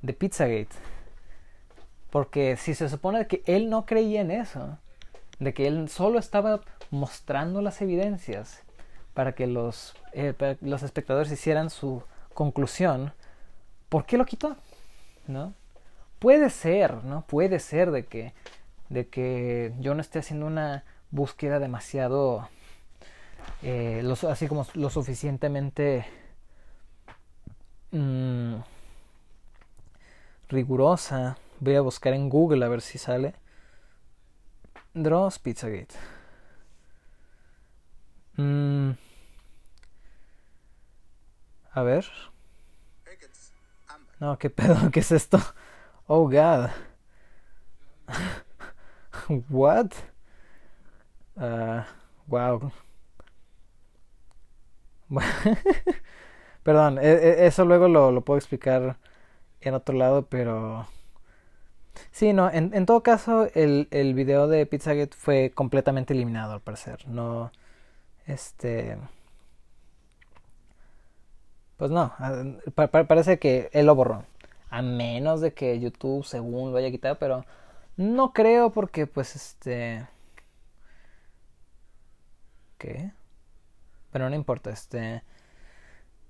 de 0.03 0.13
Pizzagate. 0.13 0.77
Porque 2.11 2.57
si 2.57 2.73
se 2.75 2.89
supone 2.89 3.27
que 3.27 3.43
él 3.47 3.69
no 3.69 3.85
creía 3.85 4.21
en 4.21 4.31
eso, 4.31 4.79
de 5.41 5.53
que 5.55 5.67
él 5.67 5.89
solo 5.89 6.21
estaba 6.21 6.61
mostrando 6.93 7.63
las 7.63 7.83
evidencias 7.83 8.63
para 9.13 9.33
que 9.33 9.49
los, 9.49 9.97
eh, 10.13 10.35
para 10.39 10.55
que 10.55 10.67
los 10.67 10.85
espectadores 10.85 11.33
hicieran 11.33 11.71
su 11.71 12.05
conclusión, 12.39 13.13
¿por 13.89 14.07
qué 14.07 14.17
lo 14.17 14.25
quitó? 14.25 14.57
¿No? 15.27 15.55
Puede 16.21 16.51
ser, 16.51 17.03
¿no? 17.03 17.27
Puede 17.27 17.59
ser 17.59 17.91
de 17.91 18.07
que, 18.07 18.33
de 18.91 19.09
que 19.09 19.75
yo 19.81 19.93
no 19.97 20.01
esté 20.01 20.21
haciendo 20.21 20.47
una 20.47 20.85
búsqueda 21.11 21.59
demasiado, 21.59 22.49
eh, 23.65 24.09
así 24.31 24.47
como 24.47 24.65
lo 24.75 24.89
suficientemente 24.89 26.07
mm, 27.91 28.55
rigurosa. 30.49 31.39
Voy 31.59 31.75
a 31.75 31.81
buscar 31.81 32.13
en 32.13 32.29
Google 32.29 32.65
a 32.65 32.69
ver 32.69 32.83
si 32.83 32.99
sale. 32.99 33.35
Dross 34.95 35.41
Pizzagate. 35.41 35.97
Mm, 38.37 38.93
a 41.79 41.83
ver. 41.83 42.07
No, 44.21 44.39
qué 44.39 44.51
pedo, 44.51 44.77
¿qué 44.93 45.01
es 45.01 45.13
esto? 45.13 45.39
Oh 46.07 46.29
god. 46.29 46.71
What? 49.51 49.93
Ah, 51.37 51.87
wow. 52.27 52.73
Perdón, 56.63 56.99
e- 56.99 57.03
e- 57.29 57.47
eso 57.47 57.65
luego 57.65 57.89
lo, 57.89 58.13
lo 58.13 58.23
puedo 58.25 58.39
explicar 58.39 58.99
en 59.61 59.75
otro 59.75 59.97
lado, 59.97 60.27
pero... 60.29 60.87
Sí, 62.11 62.33
no, 62.33 62.51
en, 62.51 62.73
en 62.75 62.87
todo 62.87 63.03
caso, 63.03 63.49
el, 63.55 63.89
el 63.91 64.15
video 64.15 64.49
de 64.49 64.67
Pizzagate 64.67 65.17
fue 65.17 65.53
completamente 65.55 66.15
eliminado, 66.15 66.53
al 66.55 66.61
parecer. 66.61 67.07
No, 67.09 67.51
este... 68.27 68.99
Pues 71.79 71.91
no, 71.91 72.13
ah, 72.19 72.45
pa- 72.75 72.89
pa- 72.89 73.05
parece 73.07 73.39
que 73.39 73.71
él 73.73 73.87
lo 73.87 73.95
borró. 73.95 74.25
A 74.71 74.83
menos 74.83 75.41
de 75.41 75.55
que 75.55 75.79
YouTube, 75.81 76.25
según 76.25 76.73
lo 76.73 76.79
haya 76.79 76.91
quitado, 76.91 77.19
pero 77.19 77.45
no 77.97 78.33
creo 78.33 78.71
porque, 78.73 79.07
pues, 79.07 79.37
este... 79.37 80.07
¿Qué? 82.79 83.13
Pero 84.13 84.31
no 84.31 84.37
importa, 84.37 84.71
este... 84.71 85.23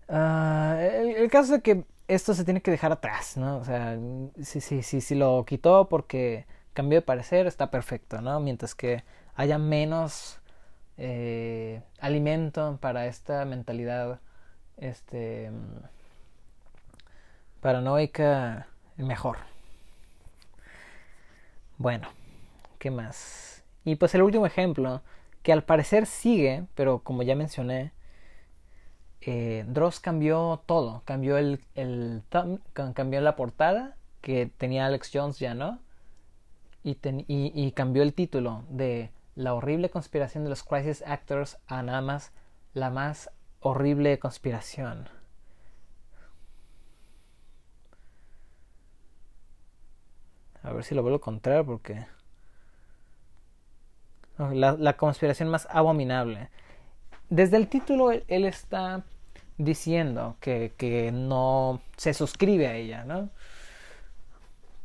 ah, 0.08 0.78
el, 0.80 1.16
el 1.16 1.30
caso 1.30 1.56
es 1.56 1.62
que 1.62 1.84
esto 2.08 2.34
se 2.34 2.44
tiene 2.44 2.62
que 2.62 2.70
dejar 2.70 2.92
atrás, 2.92 3.36
¿no? 3.36 3.58
O 3.58 3.64
sea, 3.64 3.98
si, 4.42 4.60
si, 4.60 4.82
si, 4.82 5.00
si 5.00 5.14
lo 5.14 5.44
quitó 5.46 5.88
porque 5.88 6.46
cambió 6.72 6.98
de 6.98 7.02
parecer, 7.02 7.46
está 7.46 7.70
perfecto, 7.70 8.20
¿no? 8.20 8.40
Mientras 8.40 8.74
que 8.74 9.04
haya 9.34 9.58
menos 9.58 10.40
eh, 10.98 11.82
alimento 12.00 12.78
para 12.80 13.06
esta 13.06 13.44
mentalidad, 13.46 14.20
este... 14.78 15.50
paranoica, 17.60 18.68
mejor. 18.96 19.38
Bueno, 21.76 22.08
¿qué 22.78 22.90
más? 22.90 23.62
Y 23.84 23.96
pues 23.96 24.14
el 24.14 24.22
último 24.22 24.46
ejemplo, 24.46 25.02
que 25.42 25.52
al 25.52 25.64
parecer 25.64 26.06
sigue, 26.06 26.64
pero 26.74 27.00
como 27.00 27.22
ya 27.22 27.34
mencioné, 27.36 27.92
eh, 29.20 29.64
Dross 29.68 30.00
cambió 30.00 30.62
todo. 30.66 31.02
Cambió 31.04 31.38
el, 31.38 31.60
el 31.74 32.22
cambió 32.72 33.20
la 33.20 33.36
portada, 33.36 33.96
que 34.20 34.46
tenía 34.46 34.86
Alex 34.86 35.10
Jones, 35.12 35.38
ya 35.38 35.54
no. 35.54 35.80
Y, 36.84 36.98
y, 37.26 37.52
y 37.54 37.72
cambió 37.72 38.02
el 38.02 38.14
título 38.14 38.64
de 38.68 39.10
la 39.34 39.54
horrible 39.54 39.90
conspiración 39.90 40.44
de 40.44 40.50
los 40.50 40.62
Crisis 40.62 41.02
Actors 41.06 41.58
a 41.66 41.82
nada 41.82 42.00
más 42.00 42.32
la 42.74 42.90
más 42.90 43.30
horrible 43.60 44.18
conspiración. 44.18 45.08
A 50.62 50.72
ver 50.72 50.84
si 50.84 50.94
lo 50.94 51.02
vuelvo 51.02 51.16
a 51.16 51.18
encontrar 51.18 51.64
porque... 51.64 52.06
La, 54.38 54.96
conspiración 54.96 55.48
más 55.48 55.66
abominable. 55.68 56.48
Desde 57.28 57.56
el 57.56 57.66
título 57.66 58.12
él, 58.12 58.24
él 58.28 58.44
está 58.44 59.02
diciendo 59.56 60.36
que, 60.40 60.72
que, 60.76 61.10
no 61.10 61.80
se 61.96 62.14
suscribe 62.14 62.68
a 62.68 62.76
ella, 62.76 63.04
¿no? 63.04 63.30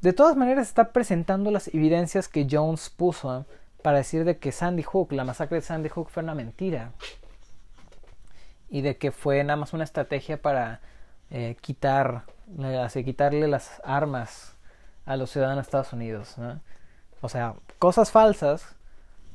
De 0.02 0.12
todas 0.12 0.36
maneras 0.36 0.68
está 0.68 0.92
presentando 0.92 1.52
las 1.52 1.68
evidencias 1.68 2.28
que 2.28 2.48
Jones 2.50 2.90
puso 2.90 3.46
para 3.84 4.00
decir 4.00 4.26
de 4.26 4.40
que 4.40 4.52
Sandy 4.52 4.82
Hook, 4.82 5.12
la 5.12 5.24
masacre 5.24 5.58
de 5.58 5.62
Sandy 5.62 5.90
Hook 5.90 6.10
fue 6.10 6.24
una 6.24 6.34
mentira 6.34 6.94
y 8.74 8.82
de 8.82 8.98
que 8.98 9.12
fue 9.12 9.44
nada 9.44 9.56
más 9.56 9.72
una 9.74 9.84
estrategia 9.84 10.42
para 10.42 10.82
eh, 11.30 11.56
quitar, 11.62 12.24
eh, 12.60 13.04
quitarle 13.06 13.48
las 13.48 13.80
armas 13.86 14.58
a 15.06 15.16
los 15.16 15.30
ciudadanos 15.30 15.58
de 15.58 15.68
Estados 15.68 15.94
Unidos. 15.94 16.38
O 17.22 17.30
sea, 17.30 17.54
cosas 17.78 18.10
falsas, 18.10 18.76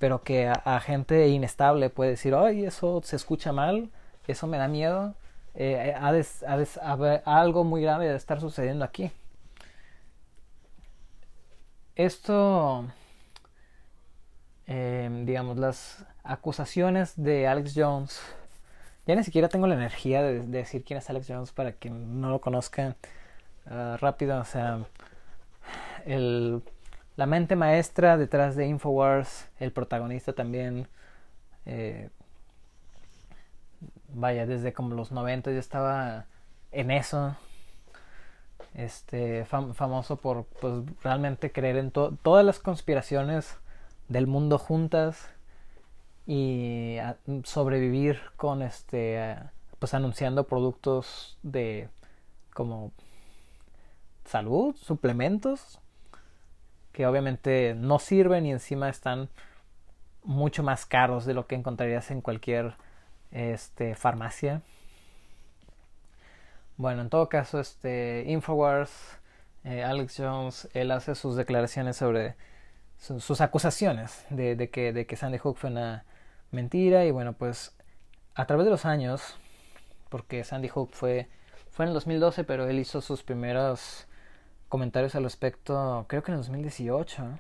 pero 0.01 0.25
que 0.25 0.49
a, 0.49 0.81
gente 0.81 1.29
inestable 1.29 1.89
puede 1.89 2.11
decir, 2.11 2.35
ay, 2.35 2.65
eso 2.65 3.01
se 3.05 3.15
escucha 3.15 3.53
mal, 3.53 3.91
eso 4.27 4.49
me 4.49 4.59
da 4.59 4.67
miedo, 4.67 5.15
eh, 5.55 5.95
ha, 5.97 6.11
de, 6.13 7.23
algo 7.25 7.63
muy 7.63 7.81
grave 7.81 8.09
de 8.09 8.17
estar 8.17 8.41
sucediendo 8.41 8.85
aquí. 8.85 9.13
Esto, 11.95 12.87
eh, 14.67 15.09
digamos, 15.25 15.59
las 15.59 16.05
acusaciones 16.25 17.13
de 17.17 17.47
Alex 17.47 17.75
Jones, 17.77 18.21
ya 19.09 19.17
ni 19.17 19.25
siquiera 19.25 19.49
tengo 19.49 19.67
la 19.67 19.75
energía 19.75 20.23
de, 20.23 20.41
de 20.41 20.59
decir 20.59 20.85
quién 20.85 20.99
es 20.99 21.09
Alex 21.09 21.27
Jones 21.29 21.53
para 21.53 21.73
quien 21.73 22.21
no 22.21 22.29
lo 22.29 22.43
conozca 22.43 22.95
uh, 23.71 23.97
rápido, 23.97 24.39
o 24.39 24.45
sea, 24.45 24.81
el, 26.05 26.63
la 27.17 27.25
mente 27.25 27.57
maestra 27.57 28.19
detrás 28.19 28.55
de 28.55 28.67
Infowars, 28.67 29.49
el 29.61 29.73
protagonista 29.73 30.35
también, 30.35 30.89
eh, 31.65 32.11
vaya, 34.11 34.45
desde 34.45 34.75
como 34.75 34.95
los 34.95 35.11
90 35.11 35.53
ya 35.53 35.59
estaba 35.59 36.27
en 36.71 36.91
eso, 36.91 37.35
este 38.75 39.47
fam 39.47 39.73
famoso 39.73 40.17
por 40.17 40.45
pues 40.61 40.85
realmente 41.03 41.51
creer 41.51 41.79
en 41.79 41.91
to 41.93 42.15
todas 42.23 42.45
las 42.45 42.59
conspiraciones 42.59 43.57
del 44.09 44.27
mundo 44.27 44.59
juntas 44.59 45.31
y 46.31 46.99
sobrevivir 47.45 48.21
con 48.37 48.61
este 48.63 49.35
pues 49.79 49.95
anunciando 49.95 50.47
productos 50.47 51.39
de 51.43 51.89
como 52.53 52.93
salud, 54.27 54.77
suplementos 54.77 55.81
que 56.93 57.07
obviamente 57.07 57.75
no 57.75 57.99
sirven 57.99 58.45
y 58.45 58.53
encima 58.53 58.91
están 58.91 59.31
mucho 60.23 60.63
más 60.63 60.85
caros 60.85 61.25
de 61.25 61.33
lo 61.33 61.47
que 61.47 61.55
encontrarías 61.55 62.11
en 62.11 62.21
cualquier 62.21 62.75
este 63.31 63.95
farmacia. 63.95 64.61
Bueno, 66.77 67.03
en 67.03 67.09
todo 67.09 67.29
caso, 67.29 67.59
este 67.59 68.25
Infowars, 68.27 69.19
eh, 69.65 69.83
Alex 69.83 70.17
Jones, 70.19 70.69
él 70.75 70.91
hace 70.91 71.15
sus 71.15 71.37
declaraciones 71.37 71.97
sobre 71.97 72.37
su, 72.99 73.19
sus 73.21 73.41
acusaciones 73.41 74.27
de, 74.29 74.69
que, 74.71 74.93
de 74.93 75.07
que 75.07 75.17
Sandy 75.17 75.39
Hook 75.39 75.57
fue 75.57 75.71
una 75.71 76.05
mentira 76.51 77.05
y 77.05 77.11
bueno, 77.11 77.33
pues 77.33 77.75
a 78.35 78.47
través 78.47 78.65
de 78.65 78.71
los 78.71 78.85
años, 78.85 79.37
porque 80.09 80.45
Sandy 80.45 80.69
Hook 80.69 80.91
fue, 80.93 81.29
fue 81.71 81.85
en 81.85 81.89
el 81.89 81.95
2012, 81.95 82.45
pero 82.45 82.67
él 82.67 82.79
hizo 82.79 83.01
sus 83.01 83.23
primeros 83.23 84.07
comentarios 84.69 85.15
al 85.15 85.25
respecto, 85.25 86.05
creo 86.09 86.23
que 86.23 86.31
en 86.31 86.39
el 86.39 86.43
2018, 86.43 87.39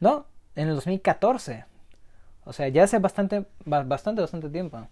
no, 0.00 0.26
en 0.54 0.68
el 0.68 0.74
2014, 0.74 1.64
o 2.44 2.52
sea, 2.52 2.68
ya 2.68 2.84
hace 2.84 2.98
bastante, 2.98 3.46
bastante, 3.64 4.20
bastante 4.20 4.50
tiempo. 4.50 4.86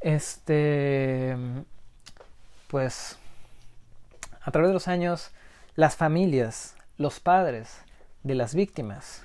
Este 0.00 1.36
pues 2.68 3.18
a 4.42 4.50
través 4.50 4.68
de 4.68 4.74
los 4.74 4.88
años 4.88 5.30
las 5.74 5.96
familias, 5.96 6.76
los 6.96 7.18
padres 7.18 7.80
de 8.22 8.34
las 8.34 8.54
víctimas 8.54 9.24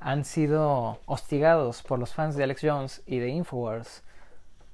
han 0.00 0.24
sido 0.24 0.98
hostigados 1.06 1.82
por 1.82 1.98
los 1.98 2.14
fans 2.14 2.36
de 2.36 2.44
Alex 2.44 2.60
Jones 2.62 3.02
y 3.06 3.18
de 3.18 3.28
Infowars 3.28 4.02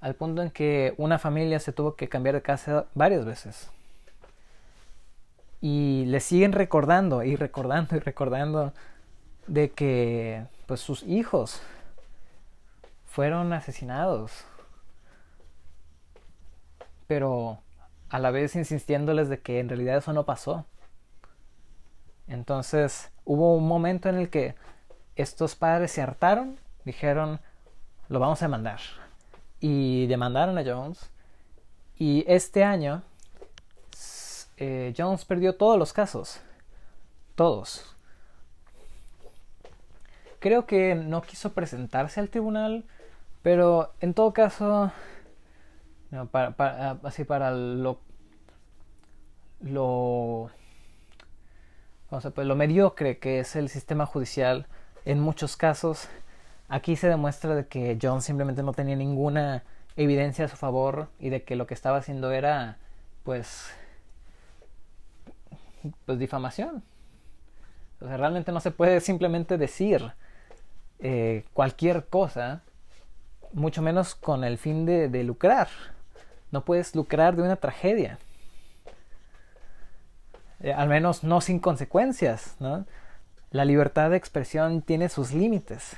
al 0.01 0.14
punto 0.14 0.43
en 0.43 0.51
que 0.51 0.95
una 0.99 1.18
familia 1.18 1.59
se 1.59 1.72
tuvo 1.72 1.97
que 1.97 2.09
cambiar 2.09 2.37
de 2.37 2.43
casa 2.43 2.87
varias 2.95 3.24
veces. 3.24 3.70
Y 5.61 6.05
le 6.07 6.20
siguen 6.20 6.53
recordando 6.53 7.24
y 7.24 7.35
recordando 7.35 7.97
y 7.97 7.99
recordando 7.99 8.72
de 9.47 9.70
que 9.70 10.47
pues 10.66 10.81
sus 10.81 11.03
hijos 11.03 11.61
fueron 13.07 13.53
asesinados. 13.53 14.45
Pero 17.07 17.59
a 18.11 18.18
la 18.18 18.31
vez 18.31 18.55
insistiéndoles 18.55 19.29
de 19.29 19.41
que 19.41 19.59
en 19.59 19.68
realidad 19.68 19.97
eso 19.97 20.12
no 20.12 20.24
pasó. 20.24 20.66
Entonces 22.29 23.11
hubo 23.24 23.57
un 23.57 23.66
momento 23.66 24.09
en 24.09 24.16
el 24.16 24.31
que 24.31 24.55
estos 25.16 25.56
padres 25.56 25.90
se 25.90 26.02
hartaron, 26.02 26.58
dijeron, 26.84 27.40
lo 28.08 28.20
vamos 28.20 28.42
a 28.42 28.46
demandar. 28.46 28.80
Y 29.60 30.06
demandaron 30.06 30.58
a 30.58 30.64
Jones. 30.64 31.10
Y 31.98 32.24
este 32.28 32.62
año 32.62 33.02
eh, 34.58 34.94
Jones 34.96 35.24
perdió 35.24 35.56
todos 35.56 35.78
los 35.78 35.92
casos. 35.92 36.40
Todos. 37.34 37.96
Creo 40.38 40.66
que 40.66 40.94
no 40.94 41.22
quiso 41.22 41.52
presentarse 41.52 42.20
al 42.20 42.28
tribunal, 42.28 42.84
pero 43.42 43.92
en 44.00 44.14
todo 44.14 44.32
caso 44.32 44.92
no, 46.10 46.26
para, 46.26 46.98
así 47.02 47.24
para 47.24 47.50
lo 47.50 48.00
lo 49.60 50.50
lo 52.10 52.54
mediocre 52.54 53.18
que 53.18 53.40
es 53.40 53.56
el 53.56 53.68
sistema 53.68 54.06
judicial 54.06 54.66
en 55.07 55.20
muchos 55.20 55.57
casos 55.57 56.09
aquí 56.68 56.96
se 56.96 57.09
demuestra 57.09 57.54
de 57.54 57.66
que 57.66 57.98
John 58.00 58.20
simplemente 58.20 58.62
no 58.62 58.74
tenía 58.74 58.96
ninguna 58.96 59.62
evidencia 59.96 60.44
a 60.44 60.48
su 60.48 60.57
favor 60.57 61.09
y 61.18 61.30
de 61.30 61.42
que 61.42 61.57
lo 61.57 61.66
que 61.66 61.72
estaba 61.72 61.96
haciendo 61.96 62.30
era 62.32 62.76
pues 63.24 63.70
pues 66.04 66.18
difamación 66.18 66.82
o 68.00 68.07
sea 68.07 68.18
realmente 68.18 68.52
no 68.52 68.61
se 68.61 68.70
puede 68.70 69.00
simplemente 69.00 69.57
decir 69.57 70.12
eh, 70.98 71.44
cualquier 71.54 72.07
cosa 72.07 72.62
mucho 73.52 73.80
menos 73.80 74.14
con 74.14 74.44
el 74.44 74.59
fin 74.59 74.84
de, 74.84 75.24
lucrar 75.24 75.68
no 76.50 76.64
puedes 76.64 76.94
lucrar 76.94 77.36
de 77.36 77.42
una 77.42 77.57
tragedia. 77.57 78.18
Eh, 80.61 80.72
al 80.72 80.88
menos 80.88 81.24
no 81.24 81.40
sin 81.40 81.59
consecuencias, 81.59 82.57
¿no? 82.61 82.86
La 83.57 83.64
libertad 83.64 84.11
de 84.11 84.18
expresión 84.18 84.82
tiene 84.82 85.09
sus 85.09 85.32
límites. 85.32 85.96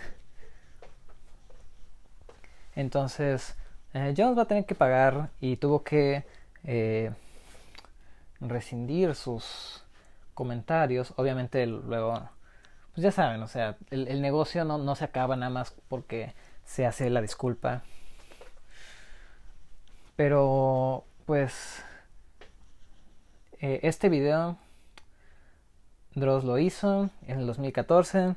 Entonces, 2.76 3.56
eh, 3.94 4.14
Jones 4.16 4.38
va 4.38 4.42
a 4.42 4.44
tener 4.44 4.64
que 4.64 4.76
pagar 4.76 5.30
y 5.40 5.56
tuvo 5.56 5.82
que 5.82 6.24
eh, 6.62 7.11
rescindir 8.40 9.16
sus 9.16 9.82
comentarios. 10.34 11.12
Obviamente 11.16 11.66
luego, 11.66 12.30
pues 12.94 13.02
ya 13.02 13.11
saben, 13.11 13.42
o 13.42 13.48
sea, 13.48 13.76
el, 13.90 14.22
negocio 14.22 14.64
no, 14.64 14.78
no 14.78 14.94
se 14.94 15.06
acaba 15.06 15.34
nada 15.34 15.50
más 15.50 15.74
porque 15.88 16.34
se 16.64 16.86
hace 16.86 17.11
la 17.11 17.20
disculpa. 17.20 17.82
Pero, 20.14 21.02
pues, 21.26 21.82
eh, 23.61 23.80
este 23.82 24.09
video, 24.09 24.59
Dross 26.14 26.44
lo 26.44 26.59
hizo 26.59 27.11
en 27.26 27.40
el 27.40 27.46
2014 27.46 28.34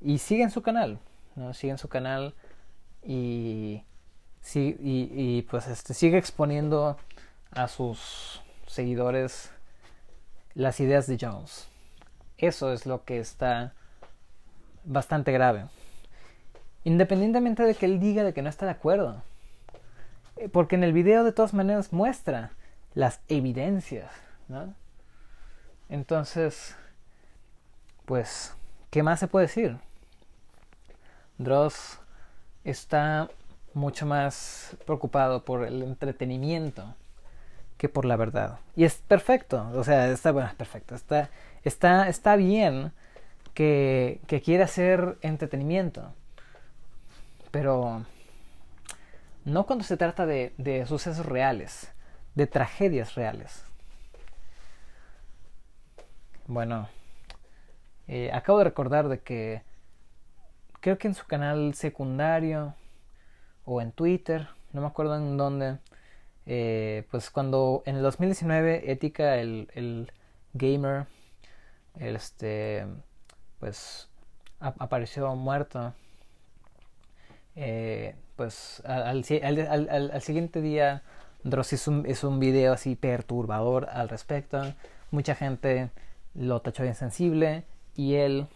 y 0.00 0.18
sigue 0.18 0.42
en 0.42 0.50
su 0.50 0.62
canal, 0.62 0.98
¿no? 1.34 1.54
Sigue 1.54 1.72
en 1.72 1.78
su 1.78 1.88
canal 1.88 2.34
y, 3.02 3.82
y, 4.54 4.74
y 4.80 5.42
pues 5.42 5.66
este, 5.66 5.94
sigue 5.94 6.18
exponiendo 6.18 6.96
a 7.50 7.68
sus 7.68 8.42
seguidores 8.66 9.50
las 10.54 10.80
ideas 10.80 11.06
de 11.06 11.18
Jones. 11.20 11.68
Eso 12.38 12.72
es 12.72 12.86
lo 12.86 13.04
que 13.04 13.18
está 13.18 13.72
bastante 14.84 15.32
grave. 15.32 15.66
Independientemente 16.84 17.62
de 17.62 17.74
que 17.74 17.86
él 17.86 17.98
diga 17.98 18.24
de 18.24 18.32
que 18.32 18.42
no 18.42 18.48
está 18.48 18.66
de 18.66 18.72
acuerdo. 18.72 19.22
Eh, 20.36 20.48
porque 20.48 20.76
en 20.76 20.84
el 20.84 20.92
video 20.92 21.24
de 21.24 21.32
todas 21.32 21.54
maneras 21.54 21.92
muestra 21.92 22.52
las 22.94 23.20
evidencias, 23.28 24.10
¿no? 24.48 24.74
Entonces, 25.88 26.76
pues, 28.06 28.54
¿qué 28.90 29.02
más 29.02 29.20
se 29.20 29.28
puede 29.28 29.46
decir? 29.46 29.76
Dross 31.38 31.98
está 32.64 33.28
mucho 33.74 34.06
más 34.06 34.76
preocupado 34.86 35.44
por 35.44 35.64
el 35.64 35.82
entretenimiento 35.82 36.94
que 37.76 37.88
por 37.88 38.06
la 38.06 38.16
verdad. 38.16 38.58
Y 38.74 38.84
es 38.84 38.94
perfecto, 38.94 39.70
o 39.74 39.84
sea, 39.84 40.08
está 40.08 40.32
bueno, 40.32 40.50
perfecto, 40.56 40.94
está, 40.94 41.28
está, 41.62 42.08
está 42.08 42.36
bien 42.36 42.92
que, 43.52 44.20
que 44.26 44.40
quiera 44.40 44.64
hacer 44.64 45.18
entretenimiento, 45.20 46.12
pero 47.50 48.04
no 49.44 49.66
cuando 49.66 49.84
se 49.84 49.96
trata 49.96 50.26
de, 50.26 50.54
de 50.56 50.86
sucesos 50.86 51.26
reales, 51.26 51.92
de 52.34 52.46
tragedias 52.46 53.14
reales. 53.14 53.62
Bueno, 56.46 56.88
eh, 58.08 58.30
acabo 58.32 58.58
de 58.58 58.64
recordar 58.64 59.08
de 59.08 59.20
que 59.20 59.62
creo 60.80 60.98
que 60.98 61.08
en 61.08 61.14
su 61.14 61.26
canal 61.26 61.74
secundario 61.74 62.74
o 63.64 63.80
en 63.80 63.92
Twitter, 63.92 64.48
no 64.72 64.80
me 64.80 64.86
acuerdo 64.86 65.16
en 65.16 65.36
dónde, 65.36 65.78
eh, 66.46 67.04
pues 67.10 67.30
cuando 67.30 67.82
en 67.86 67.96
el 67.96 68.02
2019 68.02 68.92
Ética, 68.92 69.36
el, 69.36 69.68
el 69.74 70.12
gamer, 70.54 71.06
este, 71.98 72.86
pues 73.58 74.08
apareció 74.60 75.34
muerto, 75.34 75.92
eh, 77.56 78.14
pues 78.36 78.82
al, 78.84 79.24
al, 79.42 80.10
al, 80.12 80.22
siguiente 80.22 80.60
día 80.60 81.02
Dross 81.42 81.72
hizo 81.72 81.90
un, 81.90 82.08
hizo 82.08 82.28
un 82.28 82.38
video 82.38 82.74
así 82.74 82.94
perturbador 82.94 83.88
al 83.90 84.08
respecto, 84.08 84.62
mucha 85.10 85.34
gente 85.34 85.90
lo 86.34 86.60
tachó 86.60 86.82
de 86.82 86.90
insensible 86.90 87.64
y 87.96 88.14
él, 88.14 88.46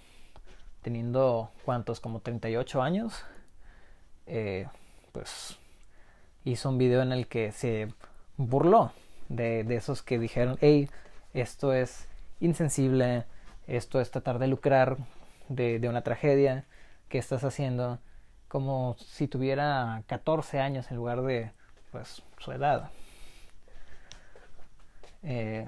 teniendo 0.83 1.51
cuántos, 1.65 2.01
como 2.01 2.21
38 2.21 2.83
años, 2.83 3.25
eh, 4.27 4.67
pues 5.13 5.59
hizo 6.45 6.69
un 6.69 6.79
video 6.79 7.03
en 7.03 7.13
el 7.13 7.27
que 7.27 7.53
se 7.53 7.89
burló 8.37 8.93
de, 9.29 9.65
de 9.65 9.77
esos 9.77 10.03
que 10.03 10.19
dijeron, 10.19 10.57
hey, 10.61 10.89
esto 11.35 11.73
es 11.73 12.09
insensible, 12.41 13.25
esto 13.67 14.01
es 14.01 14.11
tratar 14.11 14.39
de 14.39 14.47
lucrar 14.47 14.97
de, 15.49 15.79
de, 15.79 15.89
una 15.89 16.03
tragedia 16.03 16.65
que 17.09 17.19
estás 17.19 17.45
haciendo, 17.45 17.99
como 18.49 18.97
si 18.99 19.29
tuviera 19.29 20.03
14 20.07 20.61
años 20.61 20.91
en 20.91 20.97
lugar 20.97 21.23
de 21.23 21.53
pues 21.91 22.23
su 22.39 22.53
edad. 22.53 22.91
Eh, 25.23 25.67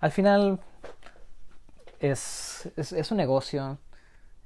al 0.00 0.12
final 0.12 0.60
es, 2.00 2.68
es, 2.76 3.10
un 3.10 3.16
negocio, 3.16 3.78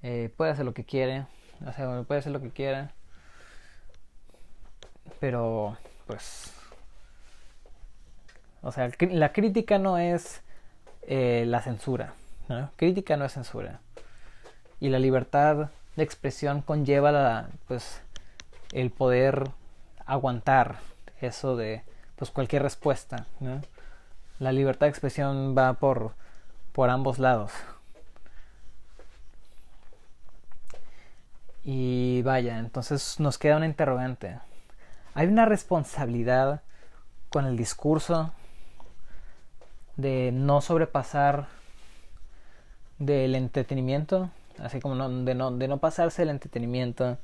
eh, 0.02 0.32
puede 0.36 0.50
hacer 0.52 0.64
lo 0.64 0.74
que 0.74 0.84
quiere, 0.84 1.26
o 1.66 1.72
sea, 1.72 2.02
puede 2.02 2.20
hacer 2.20 2.32
lo 2.32 2.40
que 2.40 2.50
quiera, 2.50 2.92
pero 5.18 5.76
pues, 6.06 6.52
o 8.62 8.72
sea, 8.72 8.90
la 9.10 9.32
crítica 9.32 9.78
no 9.78 9.98
es 9.98 10.42
eh, 11.02 11.44
la 11.46 11.60
censura, 11.60 12.14
¿no? 12.48 12.70
Crítica 12.76 13.16
no 13.16 13.24
es 13.24 13.32
censura. 13.32 13.80
Y 14.80 14.88
la 14.88 14.98
libertad 14.98 15.70
de 15.96 16.02
expresión 16.02 16.62
conlleva 16.62 17.12
la, 17.12 17.48
pues, 17.68 18.00
el 18.72 18.90
poder 18.90 19.50
aguantar 20.06 20.78
eso 21.20 21.56
de 21.56 21.82
pues 22.16 22.30
cualquier 22.30 22.62
respuesta, 22.62 23.26
¿no? 23.40 23.60
La 24.38 24.52
libertad 24.52 24.86
de 24.86 24.90
expresión 24.90 25.54
va 25.56 25.74
por 25.74 26.14
por 26.80 26.88
ambos 26.88 27.18
lados. 27.18 27.52
Y 31.62 32.22
vaya, 32.22 32.58
entonces 32.58 33.20
nos 33.20 33.36
queda 33.36 33.58
una 33.58 33.66
interrogante. 33.66 34.38
¿Hay 35.12 35.26
una 35.26 35.44
responsabilidad 35.44 36.62
con 37.28 37.44
el 37.44 37.58
discurso 37.58 38.32
de 39.96 40.30
no 40.32 40.62
sobrepasar 40.62 41.48
del 42.98 43.34
entretenimiento? 43.34 44.30
Así 44.58 44.80
como 44.80 44.94
de, 45.06 45.34
no, 45.34 45.50
de 45.50 45.68
no 45.68 45.80
pasarse 45.80 46.22
el 46.22 46.30
entretenimiento. 46.30 47.18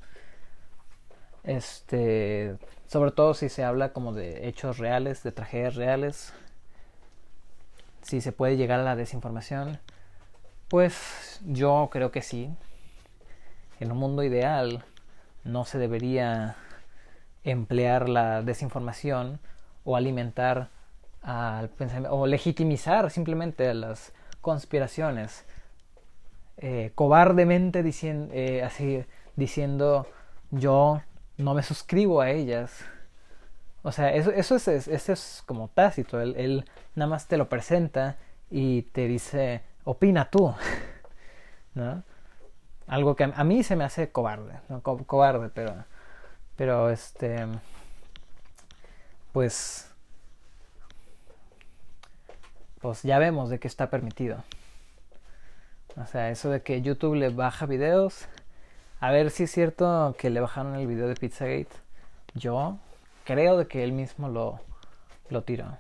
Este, 1.45 2.59
sobre 2.89 3.11
todo 3.11 3.33
si 3.33 3.49
se 3.49 3.65
habla 3.65 3.95
como 3.95 4.13
de 4.13 4.49
hechos 4.49 4.77
reales, 4.77 5.23
de 5.23 5.33
tragedias 5.33 5.77
reales 5.77 6.35
si 8.07 8.21
se 8.21 8.31
puede 8.31 8.57
llegar 8.57 8.79
a 8.79 8.85
la 8.85 8.95
desinformación, 8.95 9.81
pues 10.69 11.41
yo 11.45 11.89
creo 11.91 12.13
que 12.13 12.23
sí. 12.23 12.55
En 13.81 13.91
un 13.91 13.99
mundo 13.99 14.23
ideal 14.23 14.85
no 15.43 15.65
se 15.65 15.79
debería 15.79 16.55
emplear 17.43 18.09
la 18.09 18.43
desinformación 18.43 19.41
o 19.85 19.97
alimentar 19.97 20.69
al 21.23 21.69
pensamiento 21.69 22.17
o 22.17 22.29
legitimizar 22.29 23.11
simplemente 23.11 23.75
las 23.75 24.13
conspiraciones 24.41 25.45
eh, 26.59 26.93
cobardemente 26.95 27.83
diciendo 27.83 28.33
eh, 28.33 28.63
así 28.63 29.05
diciendo 29.35 30.07
yo 30.51 31.03
no 31.37 31.55
me 31.55 31.63
suscribo 31.63 32.21
a 32.21 32.31
ellas 32.31 32.85
o 33.87 33.93
sea 33.93 34.13
eso, 34.13 34.33
eso 34.33 34.57
es, 34.57 34.67
eso 34.89 35.13
es 35.13 35.45
como 35.47 35.69
tácito 35.69 36.21
el 36.21 36.65
nada 36.97 37.09
más 37.09 37.29
te 37.29 37.37
lo 37.37 37.49
presenta 37.49 38.17
y 38.51 38.83
te 38.83 39.07
dice, 39.07 39.63
opina 39.85 40.29
tú, 40.29 40.53
¿no? 41.75 42.03
Algo 42.89 43.15
que 43.15 43.25
a 43.25 43.45
mí 43.45 43.63
se 43.63 43.77
me 43.77 43.85
hace 43.85 44.11
cobarde, 44.11 44.61
¿no? 44.69 44.83
cobarde, 44.83 45.51
pero, 45.51 45.85
pero 46.57 46.91
este, 46.91 47.47
pues, 49.33 49.89
pues 52.81 53.03
ya 53.03 53.19
vemos 53.19 53.51
de 53.51 53.59
que 53.59 53.69
está 53.69 53.91
permitido. 53.91 54.43
O 55.97 56.07
sea, 56.07 56.31
eso 56.31 56.51
de 56.51 56.63
que 56.63 56.83
YouTube 56.83 57.15
le 57.15 57.31
baja 57.31 57.67
videos, 57.67 58.27
a 59.01 59.11
ver 59.11 59.31
si 59.31 59.45
es 59.45 59.51
cierto 59.51 60.15
que 60.19 60.31
le 60.31 60.41
bajaron 60.41 60.75
el 60.75 60.87
video 60.87 61.09
de 61.09 61.15
Pizzagate. 61.15 61.75
Yo 62.35 62.79
creo 63.27 63.59
de 63.59 63.67
que 63.67 63.85
él 63.85 63.93
mismo 63.93 64.29
lo, 64.29 64.61
lo 65.29 65.43
tiró. 65.43 65.77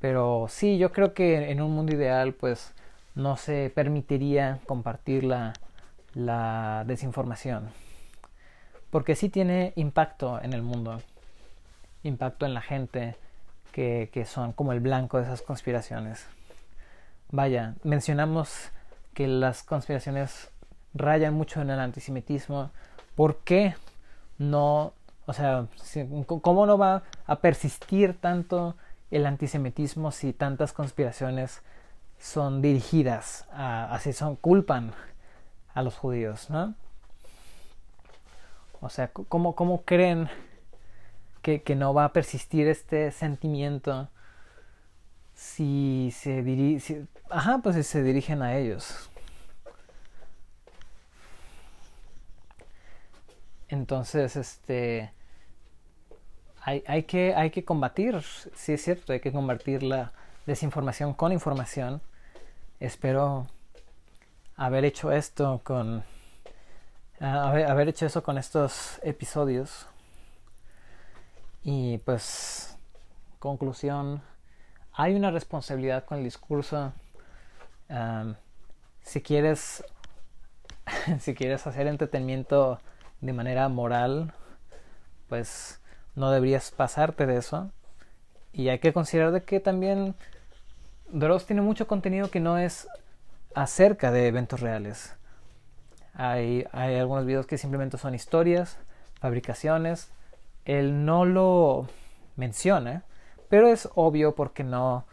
Pero 0.00 0.46
sí, 0.48 0.78
yo 0.78 0.90
creo 0.90 1.12
que 1.12 1.50
en 1.50 1.60
un 1.60 1.72
mundo 1.72 1.94
ideal 1.94 2.32
pues 2.32 2.72
no 3.14 3.36
se 3.36 3.70
permitiría 3.74 4.60
compartir 4.66 5.24
la, 5.24 5.52
la 6.14 6.84
desinformación. 6.86 7.68
Porque 8.90 9.14
sí 9.14 9.28
tiene 9.28 9.74
impacto 9.76 10.40
en 10.42 10.54
el 10.54 10.62
mundo, 10.62 11.02
impacto 12.02 12.46
en 12.46 12.54
la 12.54 12.62
gente 12.62 13.16
que, 13.72 14.08
que 14.12 14.24
son 14.24 14.52
como 14.52 14.72
el 14.72 14.80
blanco 14.80 15.18
de 15.18 15.24
esas 15.24 15.42
conspiraciones. 15.42 16.26
Vaya, 17.30 17.74
mencionamos 17.84 18.70
que 19.12 19.26
las 19.26 19.62
conspiraciones 19.62 20.50
rayan 20.94 21.34
mucho 21.34 21.60
en 21.60 21.68
el 21.68 21.80
antisemitismo. 21.80 22.70
¿Por 23.14 23.38
qué 23.38 23.74
no, 24.38 24.92
o 25.26 25.32
sea, 25.32 25.66
cómo 26.26 26.66
no 26.66 26.78
va 26.78 27.02
a 27.26 27.36
persistir 27.40 28.18
tanto 28.18 28.76
el 29.10 29.26
antisemitismo 29.26 30.12
si 30.12 30.32
tantas 30.32 30.72
conspiraciones 30.72 31.62
son 32.18 32.62
dirigidas 32.62 33.46
a, 33.52 33.92
así 33.94 34.12
son 34.12 34.36
culpan 34.36 34.92
a 35.74 35.82
los 35.82 35.96
judíos, 35.96 36.50
¿no? 36.50 36.74
O 38.80 38.88
sea, 38.88 39.08
¿cómo, 39.08 39.54
cómo 39.54 39.82
creen 39.82 40.28
que, 41.42 41.62
que, 41.62 41.74
no 41.74 41.94
va 41.94 42.04
a 42.04 42.12
persistir 42.12 42.68
este 42.68 43.10
sentimiento 43.10 44.08
si 45.34 46.12
se 46.14 46.42
dirige, 46.42 47.06
ajá, 47.28 47.58
pues 47.58 47.74
si 47.76 47.82
se 47.82 48.02
dirigen 48.02 48.42
a 48.42 48.56
ellos? 48.56 49.10
Entonces, 53.68 54.36
este, 54.36 55.12
hay, 56.62 57.04
que, 57.04 57.34
hay 57.34 57.50
que 57.50 57.64
combatir, 57.64 58.20
sí 58.22 58.72
es 58.72 58.82
cierto, 58.82 59.12
hay 59.12 59.20
que 59.20 59.32
combatir 59.32 59.82
la 59.82 60.12
desinformación 60.46 61.14
con 61.14 61.32
información. 61.32 62.02
Espero 62.80 63.46
haber 64.56 64.84
hecho 64.84 65.12
esto 65.12 65.60
con 65.64 66.04
haber, 67.20 67.88
hecho 67.88 68.06
eso 68.06 68.22
con 68.22 68.38
estos 68.38 69.00
episodios. 69.02 69.86
Y 71.62 71.98
pues, 71.98 72.78
conclusión, 73.38 74.22
hay 74.92 75.14
una 75.14 75.30
responsabilidad 75.30 76.04
con 76.04 76.18
el 76.18 76.24
discurso. 76.24 76.92
si 79.02 79.22
quieres, 79.22 79.84
si 81.20 81.34
quieres 81.34 81.66
hacer 81.66 81.86
entretenimiento 81.86 82.78
de 83.20 83.32
manera 83.32 83.68
moral, 83.68 84.32
pues 85.28 85.80
no 86.14 86.30
deberías 86.30 86.70
pasarte 86.70 87.26
de 87.26 87.36
eso. 87.36 87.70
Y 88.52 88.68
hay 88.68 88.78
que 88.78 88.92
considerar 88.92 89.32
de 89.32 89.42
que 89.42 89.60
también 89.60 90.14
Dross 91.10 91.46
tiene 91.46 91.62
mucho 91.62 91.86
contenido 91.86 92.30
que 92.30 92.40
no 92.40 92.58
es 92.58 92.88
acerca 93.54 94.10
de 94.10 94.26
eventos 94.26 94.60
reales. 94.60 95.14
Hay, 96.14 96.66
hay 96.72 96.96
algunos 96.96 97.26
videos 97.26 97.46
que 97.46 97.58
simplemente 97.58 97.98
son 97.98 98.14
historias, 98.14 98.78
fabricaciones. 99.20 100.10
Él 100.64 101.04
no 101.04 101.24
lo 101.24 101.86
menciona, 102.36 103.04
pero 103.48 103.68
es 103.68 103.88
obvio 103.94 104.34
porque 104.34 104.64
no, 104.64 105.06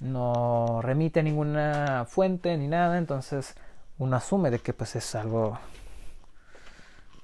no 0.00 0.80
remite 0.82 1.20
a 1.20 1.22
ninguna 1.22 2.06
fuente 2.08 2.56
ni 2.56 2.68
nada, 2.68 2.98
entonces 2.98 3.54
uno 3.98 4.16
asume 4.16 4.50
de 4.50 4.58
que 4.60 4.72
pues 4.72 4.96
es 4.96 5.14
algo 5.14 5.58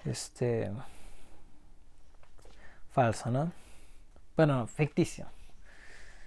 este 0.04 0.70
falso, 2.90 3.30
¿no? 3.30 3.52
Bueno, 4.36 4.66
ficticio. 4.66 5.26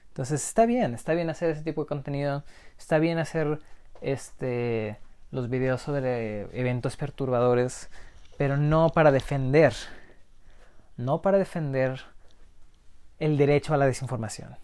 Entonces 0.09 0.45
está 0.45 0.65
bien, 0.65 0.93
está 0.93 1.13
bien 1.13 1.29
hacer 1.29 1.51
ese 1.51 1.63
tipo 1.63 1.81
de 1.81 1.87
contenido, 1.87 2.43
está 2.77 2.99
bien 2.99 3.19
hacer 3.19 3.59
este 4.01 4.97
los 5.31 5.49
videos 5.49 5.81
sobre 5.81 6.41
eventos 6.57 6.95
perturbadores, 6.95 7.89
pero 8.37 8.57
no 8.57 8.89
para 8.89 9.11
defender, 9.11 9.73
no 10.95 11.21
para 11.21 11.37
defender 11.37 12.01
el 13.19 13.37
derecho 13.37 13.73
a 13.73 13.77
la 13.77 13.85
desinformación. 13.85 14.55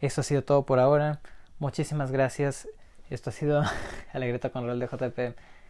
Eso 0.00 0.20
ha 0.20 0.24
sido 0.24 0.42
todo 0.42 0.64
por 0.64 0.78
ahora. 0.78 1.20
Muchísimas 1.58 2.12
gracias. 2.12 2.68
Esto 3.10 3.30
ha 3.30 3.32
sido 3.32 3.62
Alegreta 4.12 4.50
con 4.50 4.66
Rol 4.66 4.78
de 4.78 4.86
JP. 4.86 5.36